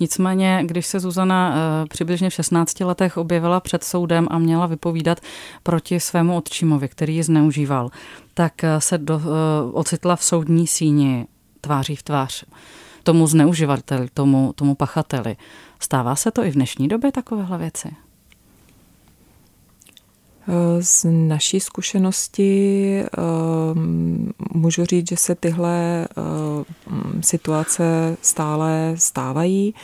Nicméně, 0.00 0.62
když 0.64 0.86
se 0.86 1.00
Zuzana 1.00 1.54
eh, 1.54 1.86
přibližně 1.88 2.30
v 2.30 2.34
16 2.34 2.80
letech 2.80 3.16
objevila 3.16 3.60
před 3.60 3.84
soudem 3.84 4.26
a 4.30 4.38
měla 4.38 4.66
vypovídat 4.66 5.20
proti 5.62 6.00
svému 6.00 6.36
otčímovi, 6.36 6.88
který 6.88 7.16
ji 7.16 7.22
zneužíval, 7.22 7.90
tak 8.34 8.64
eh, 8.64 8.80
se 8.80 8.98
do, 8.98 9.20
eh, 9.20 9.72
ocitla 9.72 10.16
v 10.16 10.24
soudní 10.24 10.66
síni 10.66 11.26
tváří 11.60 11.96
v 11.96 12.02
tvář 12.02 12.44
tomu 13.02 13.26
zneuživateli, 13.26 14.08
tomu, 14.14 14.52
tomu 14.52 14.74
pachateli. 14.74 15.36
Stává 15.80 16.16
se 16.16 16.30
to 16.30 16.44
i 16.44 16.50
v 16.50 16.54
dnešní 16.54 16.88
době 16.88 17.12
takovéhle 17.12 17.58
věci? 17.58 18.05
Z 20.80 21.06
naší 21.10 21.60
zkušenosti 21.60 23.02
ehm, 23.18 24.32
můžu 24.54 24.84
říct, 24.84 25.08
že 25.08 25.16
se 25.16 25.34
tyhle 25.34 26.08
ehm, 26.16 27.22
situace 27.22 28.16
stále 28.22 28.94
stávají. 28.94 29.74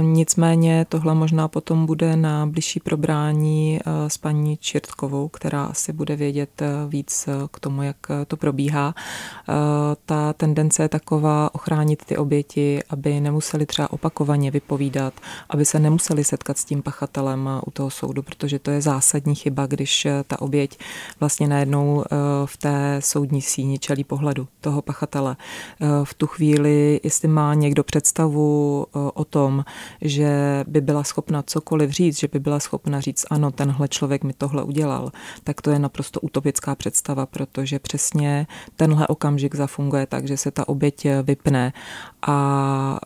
Nicméně 0.00 0.86
tohle 0.88 1.14
možná 1.14 1.48
potom 1.48 1.86
bude 1.86 2.16
na 2.16 2.46
bližší 2.46 2.80
probrání 2.80 3.78
eh, 3.78 4.10
s 4.10 4.18
paní 4.18 4.56
Čirtkovou, 4.56 5.28
která 5.28 5.64
asi 5.64 5.92
bude 5.92 6.16
vědět 6.16 6.62
eh, 6.62 6.66
víc 6.88 7.28
eh, 7.28 7.32
k 7.50 7.60
tomu, 7.60 7.82
jak 7.82 7.96
to 8.26 8.36
probíhá. 8.36 8.94
Ta 10.06 10.32
tendence 10.32 10.82
je 10.82 10.88
taková 10.88 11.54
ochránit 11.54 12.04
ty 12.04 12.16
oběti, 12.16 12.80
aby 12.90 13.20
nemuseli 13.20 13.66
třeba 13.66 13.92
opakovaně 13.92 14.50
vypovídat, 14.50 15.14
aby 15.50 15.64
se 15.64 15.78
nemuseli 15.78 16.24
setkat 16.24 16.58
s 16.58 16.64
tím 16.64 16.82
pachatelem 16.82 17.50
u 17.66 17.70
toho 17.70 17.90
soudu, 17.90 18.22
protože 18.22 18.58
to 18.58 18.70
je 18.70 18.82
zásadní 18.82 19.34
chyba, 19.34 19.66
když 19.66 19.89
když 19.90 20.06
eh, 20.06 20.24
ta 20.26 20.42
oběť 20.42 20.78
vlastně 21.20 21.48
najednou 21.48 22.04
eh, 22.04 22.16
v 22.46 22.56
té 22.56 22.96
soudní 23.00 23.42
síni 23.42 23.78
čelí 23.78 24.04
pohledu 24.04 24.48
toho 24.60 24.82
pachatele. 24.82 25.36
Eh, 25.80 25.86
v 26.04 26.14
tu 26.14 26.26
chvíli, 26.26 27.00
jestli 27.02 27.28
má 27.28 27.54
někdo 27.54 27.84
představu 27.84 28.86
o 29.14 29.24
tom, 29.24 29.64
že 30.00 30.64
by 30.66 30.80
byla 30.80 31.04
schopna 31.04 31.42
cokoliv 31.42 31.90
říct, 31.90 32.18
že 32.18 32.28
by 32.28 32.38
byla 32.38 32.60
schopna 32.60 33.00
říct, 33.00 33.26
ano, 33.30 33.50
tenhle 33.50 33.88
člověk 33.88 34.24
mi 34.24 34.32
tohle 34.32 34.62
udělal, 34.62 35.12
tak 35.44 35.60
to 35.60 35.70
je 35.70 35.78
naprosto 35.78 36.20
utopická 36.20 36.74
představa, 36.74 37.26
protože 37.26 37.78
přesně 37.78 38.46
tenhle 38.76 39.06
okamžik 39.06 39.54
zafunguje 39.54 40.06
tak, 40.06 40.28
že 40.28 40.36
se 40.36 40.50
ta 40.50 40.68
oběť 40.68 41.06
vypne 41.22 41.72
a 42.22 43.00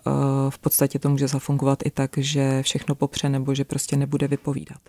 v 0.51 0.59
podstatě 0.59 0.99
to 0.99 1.09
může 1.11 1.29
zafungovat 1.29 1.79
i 1.85 1.91
tak, 1.91 2.19
že 2.19 2.63
všechno 2.63 2.95
popře 2.95 3.29
nebo 3.29 3.55
že 3.55 3.65
prostě 3.65 3.97
nebude 3.97 4.29
vypovídat. 4.29 4.81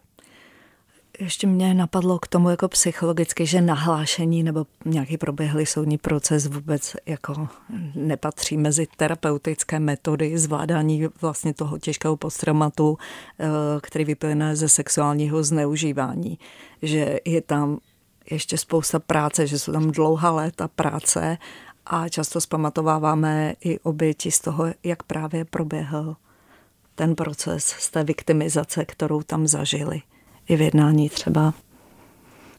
Ještě 1.20 1.48
mě 1.48 1.74
napadlo 1.74 2.20
k 2.20 2.28
tomu 2.28 2.50
jako 2.50 2.68
psychologicky, 2.68 3.46
že 3.46 3.62
nahlášení 3.62 4.44
nebo 4.44 4.66
nějaký 4.86 5.18
proběhlý 5.18 5.66
soudní 5.66 5.98
proces 5.98 6.48
vůbec 6.48 6.96
jako 7.06 7.48
nepatří 7.96 8.58
mezi 8.58 8.88
terapeutické 8.98 9.80
metody 9.80 10.38
zvládání 10.38 11.08
vlastně 11.22 11.54
toho 11.54 11.80
těžkého 11.80 12.18
posttraumatu, 12.18 12.98
eh, 13.40 13.46
který 13.82 14.06
vyplyne 14.06 14.56
ze 14.56 14.70
sexuálního 14.70 15.44
zneužívání. 15.44 16.40
Že 16.82 17.20
je 17.26 17.42
tam 17.42 17.78
ještě 18.32 18.58
spousta 18.58 19.00
práce, 19.00 19.48
že 19.48 19.60
jsou 19.60 19.72
tam 19.72 19.92
dlouhá 19.92 20.32
léta 20.32 20.68
práce 20.68 21.38
a 21.86 22.10
často 22.10 22.42
zpamatováváme 22.42 23.54
i 23.62 23.80
oběti 23.80 24.32
z 24.32 24.40
toho, 24.40 24.66
jak 24.84 25.04
právě 25.04 25.46
proběhl 25.46 26.16
ten 26.96 27.16
proces 27.16 27.66
z 27.66 27.90
té 27.92 28.04
viktimizace, 28.04 28.86
kterou 28.86 29.22
tam 29.22 29.48
zažili 29.48 30.02
i 30.48 30.56
v 30.56 30.62
jednání 30.62 31.10
třeba 31.10 31.54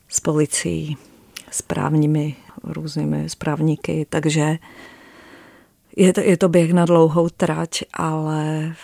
s 0.09 0.21
policií, 0.21 0.97
s 1.51 1.63
právními 1.63 2.37
různými 2.65 3.29
správníky, 3.29 4.07
takže 4.09 4.59
je 5.97 6.13
to, 6.13 6.21
je 6.21 6.37
to 6.37 6.49
běh 6.49 6.73
na 6.73 6.85
dlouhou 6.85 7.29
trať, 7.29 7.83
ale 7.93 8.75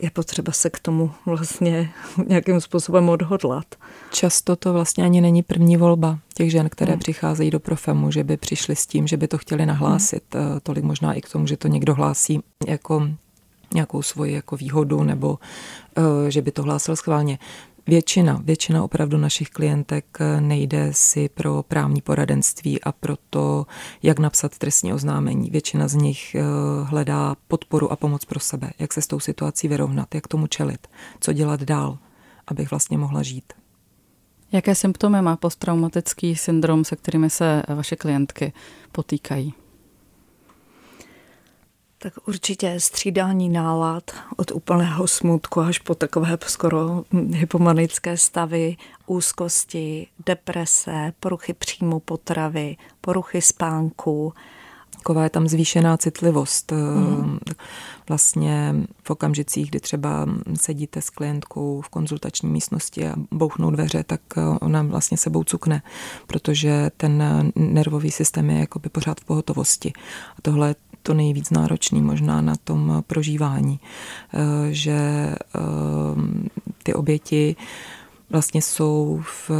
je 0.00 0.10
potřeba 0.10 0.52
se 0.52 0.70
k 0.70 0.78
tomu 0.78 1.10
vlastně 1.26 1.92
nějakým 2.26 2.60
způsobem 2.60 3.08
odhodlat. 3.08 3.64
Často 4.12 4.56
to 4.56 4.72
vlastně 4.72 5.04
ani 5.04 5.20
není 5.20 5.42
první 5.42 5.76
volba 5.76 6.18
těch 6.34 6.50
žen, 6.50 6.68
které 6.68 6.92
hmm. 6.92 7.00
přicházejí 7.00 7.50
do 7.50 7.60
Profemu, 7.60 8.10
že 8.10 8.24
by 8.24 8.36
přišli 8.36 8.76
s 8.76 8.86
tím, 8.86 9.06
že 9.06 9.16
by 9.16 9.28
to 9.28 9.38
chtěli 9.38 9.66
nahlásit. 9.66 10.34
Hmm. 10.34 10.60
Tolik 10.62 10.84
možná 10.84 11.14
i 11.14 11.20
k 11.20 11.28
tomu, 11.28 11.46
že 11.46 11.56
to 11.56 11.68
někdo 11.68 11.94
hlásí 11.94 12.40
jako 12.66 13.08
nějakou 13.74 14.02
svoji 14.02 14.34
jako 14.34 14.56
výhodu 14.56 15.02
nebo 15.02 15.28
uh, 15.98 16.28
že 16.28 16.42
by 16.42 16.50
to 16.50 16.62
hlásil 16.62 16.96
schválně. 16.96 17.38
Většina, 17.86 18.40
většina 18.44 18.84
opravdu 18.84 19.18
našich 19.18 19.50
klientek 19.50 20.04
eh, 20.20 20.40
nejde 20.40 20.88
si 20.92 21.28
pro 21.28 21.62
právní 21.62 22.00
poradenství 22.00 22.82
a 22.82 22.92
pro 22.92 23.16
to, 23.30 23.66
jak 24.02 24.18
napsat 24.18 24.58
trestní 24.58 24.92
oznámení. 24.92 25.50
Většina 25.50 25.88
z 25.88 25.94
nich 25.94 26.34
eh, 26.34 26.42
hledá 26.84 27.36
podporu 27.48 27.92
a 27.92 27.96
pomoc 27.96 28.24
pro 28.24 28.40
sebe, 28.40 28.70
jak 28.78 28.92
se 28.92 29.02
s 29.02 29.06
tou 29.06 29.20
situací 29.20 29.68
vyrovnat, 29.68 30.14
jak 30.14 30.28
tomu 30.28 30.46
čelit, 30.46 30.86
co 31.20 31.32
dělat 31.32 31.62
dál, 31.62 31.98
abych 32.48 32.70
vlastně 32.70 32.98
mohla 32.98 33.22
žít. 33.22 33.52
Jaké 34.52 34.74
symptomy 34.74 35.22
má 35.22 35.36
posttraumatický 35.36 36.36
syndrom, 36.36 36.84
se 36.84 36.96
kterými 36.96 37.30
se 37.30 37.62
vaše 37.68 37.96
klientky 37.96 38.52
potýkají? 38.92 39.54
Tak 42.02 42.28
určitě 42.28 42.80
střídání 42.80 43.48
nálad 43.48 44.10
od 44.36 44.50
úplného 44.50 45.08
smutku 45.08 45.60
až 45.60 45.78
po 45.78 45.94
takové 45.94 46.38
skoro 46.46 47.04
hypomanické 47.30 48.16
stavy, 48.16 48.76
úzkosti, 49.06 50.06
deprese, 50.26 51.12
poruchy 51.20 51.54
příjmu 51.54 52.00
potravy, 52.00 52.76
poruchy 53.00 53.42
spánku. 53.42 54.32
Taková 54.90 55.24
je 55.24 55.30
tam 55.30 55.48
zvýšená 55.48 55.96
citlivost. 55.96 56.72
Mm. 56.72 57.38
Vlastně 58.08 58.74
v 59.02 59.10
okamžicích, 59.10 59.70
kdy 59.70 59.80
třeba 59.80 60.26
sedíte 60.60 61.02
s 61.02 61.10
klientkou 61.10 61.80
v 61.80 61.88
konzultační 61.88 62.48
místnosti 62.48 63.08
a 63.08 63.14
bouchnou 63.30 63.70
dveře, 63.70 64.04
tak 64.04 64.20
eh, 64.36 64.40
ona 64.60 64.82
vlastně 64.82 65.16
sebou 65.16 65.44
cukne, 65.44 65.82
protože 66.26 66.90
ten 66.96 67.22
nervový 67.56 68.10
systém 68.10 68.50
je 68.50 68.58
jakoby 68.58 68.88
pořád 68.88 69.20
v 69.20 69.24
pohotovosti. 69.24 69.92
A 70.38 70.42
tohle 70.42 70.74
to 71.02 71.14
nejvíc 71.14 71.50
náročný 71.50 72.02
možná 72.02 72.40
na 72.40 72.54
tom 72.64 73.02
prožívání, 73.06 73.80
eh, 73.80 74.38
že 74.70 74.92
eh, 74.92 75.60
ty 76.82 76.94
oběti 76.94 77.56
vlastně 78.30 78.62
jsou 78.62 79.22
v 79.22 79.50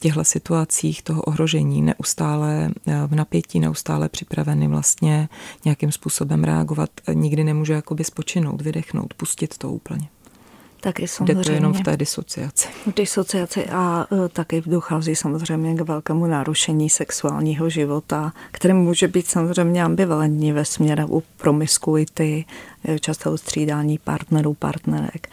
těchto 0.00 0.24
situacích 0.24 1.02
toho 1.02 1.22
ohrožení 1.22 1.82
neustále 1.82 2.70
eh, 2.86 3.06
v 3.06 3.14
napětí, 3.14 3.60
neustále 3.60 4.08
připraveny 4.08 4.68
vlastně 4.68 5.28
nějakým 5.64 5.92
způsobem 5.92 6.44
reagovat. 6.44 6.90
Nikdy 7.12 7.44
nemůže 7.44 7.72
jakoby 7.72 8.04
spočinout, 8.04 8.62
vydechnout, 8.62 9.14
pustit 9.14 9.58
to 9.58 9.70
úplně. 9.70 10.08
Taky 10.80 11.08
samozřejmě. 11.08 11.34
Jde 11.34 11.44
to 11.44 11.52
jenom 11.52 11.72
v 11.72 11.80
té 11.80 11.96
disociaci. 11.96 12.68
V 12.86 12.94
disociaci 12.94 13.66
a 13.66 14.06
uh, 14.10 14.28
taky 14.28 14.62
dochází 14.66 15.16
samozřejmě 15.16 15.74
k 15.74 15.80
velkému 15.80 16.26
narušení 16.26 16.90
sexuálního 16.90 17.70
života, 17.70 18.32
které 18.50 18.74
může 18.74 19.08
být 19.08 19.26
samozřejmě 19.26 19.84
ambivalentní 19.84 20.52
ve 20.52 20.64
směru 20.64 21.22
promiskuity, 21.36 22.44
e, 22.84 22.98
často 22.98 23.38
střídání 23.38 23.98
partnerů, 23.98 24.54
partnerek. 24.54 25.28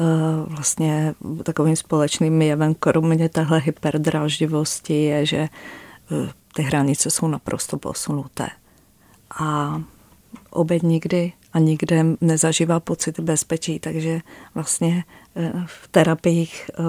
Uh, 0.00 0.54
vlastně 0.54 1.14
takovým 1.42 1.76
společným 1.76 2.42
jevem, 2.42 2.74
kromě 2.74 3.28
téhle 3.28 3.58
hyperdraždivosti, 3.58 5.02
je, 5.04 5.26
že 5.26 5.48
uh, 6.10 6.28
ty 6.54 6.62
hranice 6.62 7.10
jsou 7.10 7.28
naprosto 7.28 7.78
posunuté. 7.78 8.48
A 9.38 9.82
oběť 10.50 10.82
nikdy 10.82 11.32
a 11.52 11.58
nikde 11.58 12.04
nezažívá 12.20 12.80
pocit 12.80 13.20
bezpečí, 13.20 13.78
takže 13.78 14.20
vlastně 14.54 15.04
eh, 15.36 15.52
v 15.66 15.88
terapiích 15.88 16.70
eh, 16.70 16.82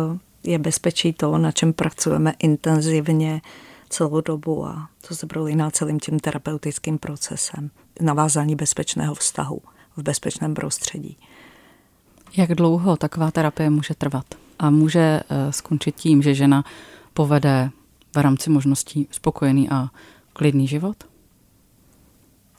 je 0.44 0.60
bezpečí 0.60 1.14
to, 1.14 1.38
na 1.38 1.52
čem 1.52 1.74
pracujeme 1.74 2.34
intenzivně 2.40 3.42
celou 3.90 4.22
dobu 4.22 4.66
a 4.66 4.90
to 5.08 5.16
se 5.16 5.28
prolíná 5.28 5.72
celým 5.72 6.00
tím 6.00 6.20
terapeutickým 6.20 6.98
procesem. 6.98 7.70
Navázání 8.02 8.56
bezpečného 8.56 9.16
vztahu 9.16 9.62
v 9.98 10.04
bezpečném 10.04 10.54
prostředí. 10.54 11.18
Jak 12.38 12.56
dlouho 12.56 12.98
taková 12.98 13.32
terapie 13.32 13.70
může 13.70 13.94
trvat? 13.94 14.26
A 14.60 14.70
může 14.70 15.00
eh, 15.00 15.52
skončit 15.52 15.96
tím, 15.96 16.22
že 16.22 16.34
žena 16.34 16.64
povede 17.14 17.70
v 18.16 18.18
rámci 18.18 18.50
možností 18.50 19.08
spokojený 19.12 19.70
a 19.70 19.90
klidný 20.34 20.68
život? 20.68 21.09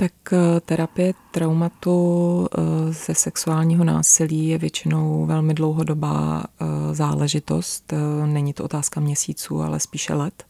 Tak 0.00 0.32
eh, 0.32 0.60
terapie 0.60 1.14
traumatu 1.30 2.48
eh, 2.52 2.92
ze 2.92 3.14
sexuálního 3.14 3.84
násilí 3.84 4.48
je 4.48 4.58
většinou 4.58 5.26
velmi 5.26 5.54
dlouhodobá 5.54 6.44
eh, 6.44 6.94
záležitost. 6.94 7.92
Není 8.26 8.52
to 8.52 8.64
otázka 8.64 9.00
měsíců, 9.00 9.62
ale 9.62 9.80
spíše 9.80 10.14
let. 10.14 10.44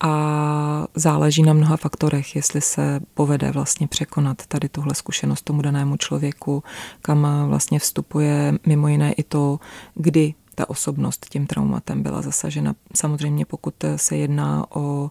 A 0.00 0.86
záleží 0.94 1.42
na 1.42 1.52
mnoha 1.52 1.76
faktorech, 1.76 2.36
jestli 2.36 2.60
se 2.60 3.00
povede 3.14 3.50
vlastně 3.50 3.86
překonat 3.86 4.46
tady 4.46 4.68
tuhle 4.68 4.94
zkušenost 4.94 5.42
tomu 5.42 5.62
danému 5.62 5.96
člověku, 5.96 6.62
kam 7.00 7.48
vlastně 7.48 7.78
vstupuje 7.78 8.54
mimo 8.66 8.88
jiné 8.88 9.12
i 9.12 9.22
to, 9.22 9.60
kdy 9.94 10.34
ta 10.54 10.70
osobnost 10.70 11.26
tím 11.28 11.46
traumatem 11.46 12.02
byla 12.02 12.22
zasažena. 12.22 12.74
Samozřejmě 12.94 13.44
pokud 13.44 13.74
se 13.96 14.16
jedná 14.16 14.66
o 14.70 15.10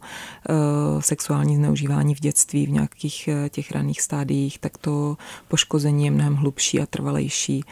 e, 0.49 1.01
sexuální 1.01 1.55
zneužívání 1.55 2.15
v 2.15 2.19
dětství, 2.19 2.65
v 2.65 2.69
nějakých 2.69 3.27
e, 3.27 3.49
těch 3.49 3.71
raných 3.71 4.01
stádiích, 4.01 4.59
tak 4.59 4.77
to 4.77 5.17
poškození 5.47 6.05
je 6.05 6.11
mnohem 6.11 6.35
hlubší 6.35 6.81
a 6.81 6.85
trvalejší. 6.85 7.63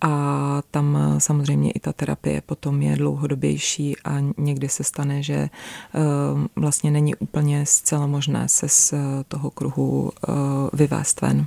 A 0.00 0.62
tam 0.70 0.98
samozřejmě 1.18 1.70
i 1.70 1.80
ta 1.80 1.92
terapie 1.92 2.40
potom 2.40 2.82
je 2.82 2.96
dlouhodobější 2.96 3.96
a 4.04 4.14
někdy 4.38 4.68
se 4.68 4.84
stane, 4.84 5.22
že 5.22 5.48
vlastně 6.56 6.90
není 6.90 7.14
úplně 7.14 7.66
zcela 7.66 8.06
možné 8.06 8.48
se 8.48 8.68
z 8.68 8.94
toho 9.28 9.50
kruhu 9.50 10.12
vyvést 10.72 11.20
ven. 11.20 11.46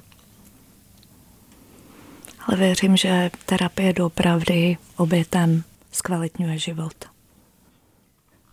Ale 2.48 2.58
věřím, 2.58 2.98
že 2.98 3.32
terapie 3.46 3.94
doopravdy 3.94 4.78
obětem 4.98 5.64
zkvalitňuje 5.92 6.58
život. 6.58 6.94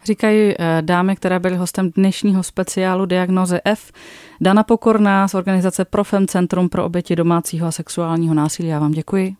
Říkají 0.04 0.54
eh, 0.58 0.82
dámy, 0.82 1.16
které 1.16 1.38
byly 1.38 1.56
hostem 1.56 1.90
dnešního 1.90 2.42
speciálu 2.42 3.06
Diagnozy 3.06 3.60
F. 3.64 3.92
Dana 4.40 4.62
Pokorná 4.62 5.28
z 5.28 5.34
organizace 5.34 5.84
Profem 5.84 6.26
Centrum 6.26 6.68
pro 6.68 6.84
oběti 6.84 7.16
domácího 7.16 7.66
a 7.66 7.72
sexuálního 7.72 8.34
násilí. 8.34 8.68
Já 8.68 8.78
vám 8.78 8.92
děkuji. 8.92 9.36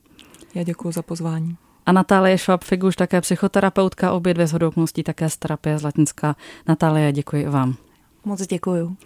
Já 0.54 0.62
děkuji 0.62 0.92
za 0.92 1.02
pozvání. 1.02 1.56
A 1.86 1.92
Natálie 1.92 2.36
Švab-Figuš, 2.36 2.94
také 2.94 3.20
psychoterapeutka, 3.20 4.12
obě 4.12 4.34
dvě 4.34 4.46
zhodou 4.46 4.72
také 5.04 5.30
z 5.30 5.36
terapie 5.36 5.78
Zlatinská. 5.78 6.36
Natálie, 6.68 7.12
děkuji 7.12 7.48
vám. 7.48 7.74
Moc 8.24 8.46
děkuji. 8.46 8.96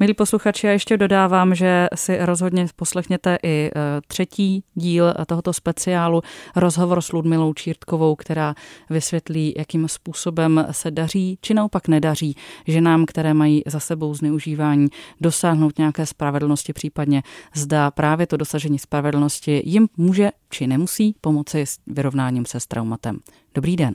Milí 0.00 0.14
posluchači, 0.14 0.66
já 0.66 0.72
ještě 0.72 0.96
dodávám, 0.96 1.54
že 1.54 1.86
si 1.94 2.18
rozhodně 2.20 2.66
poslechněte 2.76 3.38
i 3.42 3.48
e, 3.48 3.70
třetí 4.06 4.64
díl 4.74 5.14
tohoto 5.26 5.52
speciálu, 5.52 6.22
rozhovor 6.56 7.00
s 7.00 7.12
Ludmilou 7.12 7.54
Čírtkovou, 7.54 8.16
která 8.16 8.54
vysvětlí, 8.90 9.54
jakým 9.56 9.88
způsobem 9.88 10.66
se 10.70 10.90
daří, 10.90 11.38
či 11.40 11.54
naopak 11.54 11.88
nedaří 11.88 12.36
ženám, 12.66 13.06
které 13.06 13.34
mají 13.34 13.62
za 13.66 13.80
sebou 13.80 14.14
zneužívání, 14.14 14.88
dosáhnout 15.20 15.78
nějaké 15.78 16.06
spravedlnosti, 16.06 16.72
případně 16.72 17.22
zda 17.54 17.90
právě 17.90 18.26
to 18.26 18.36
dosažení 18.36 18.78
spravedlnosti 18.78 19.62
jim 19.64 19.88
může 19.96 20.30
či 20.50 20.66
nemusí 20.66 21.14
pomoci 21.20 21.60
s 21.60 21.78
vyrovnáním 21.86 22.46
se 22.46 22.60
s 22.60 22.66
traumatem. 22.66 23.18
Dobrý 23.54 23.76
den. 23.76 23.94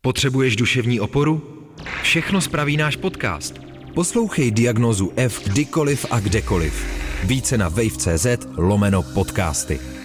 Potřebuješ 0.00 0.56
duševní 0.56 1.00
oporu? 1.00 1.42
Všechno 2.02 2.40
spraví 2.40 2.76
náš 2.76 2.96
podcast– 2.96 3.54
Poslouchej 3.94 4.50
diagnozu 4.50 5.12
F 5.16 5.44
kdykoliv 5.44 6.06
a 6.10 6.20
kdekoliv. 6.20 6.72
Více 7.24 7.58
na 7.58 7.68
wave.cz 7.68 8.26
lomeno 8.56 9.02
podcasty. 9.02 10.01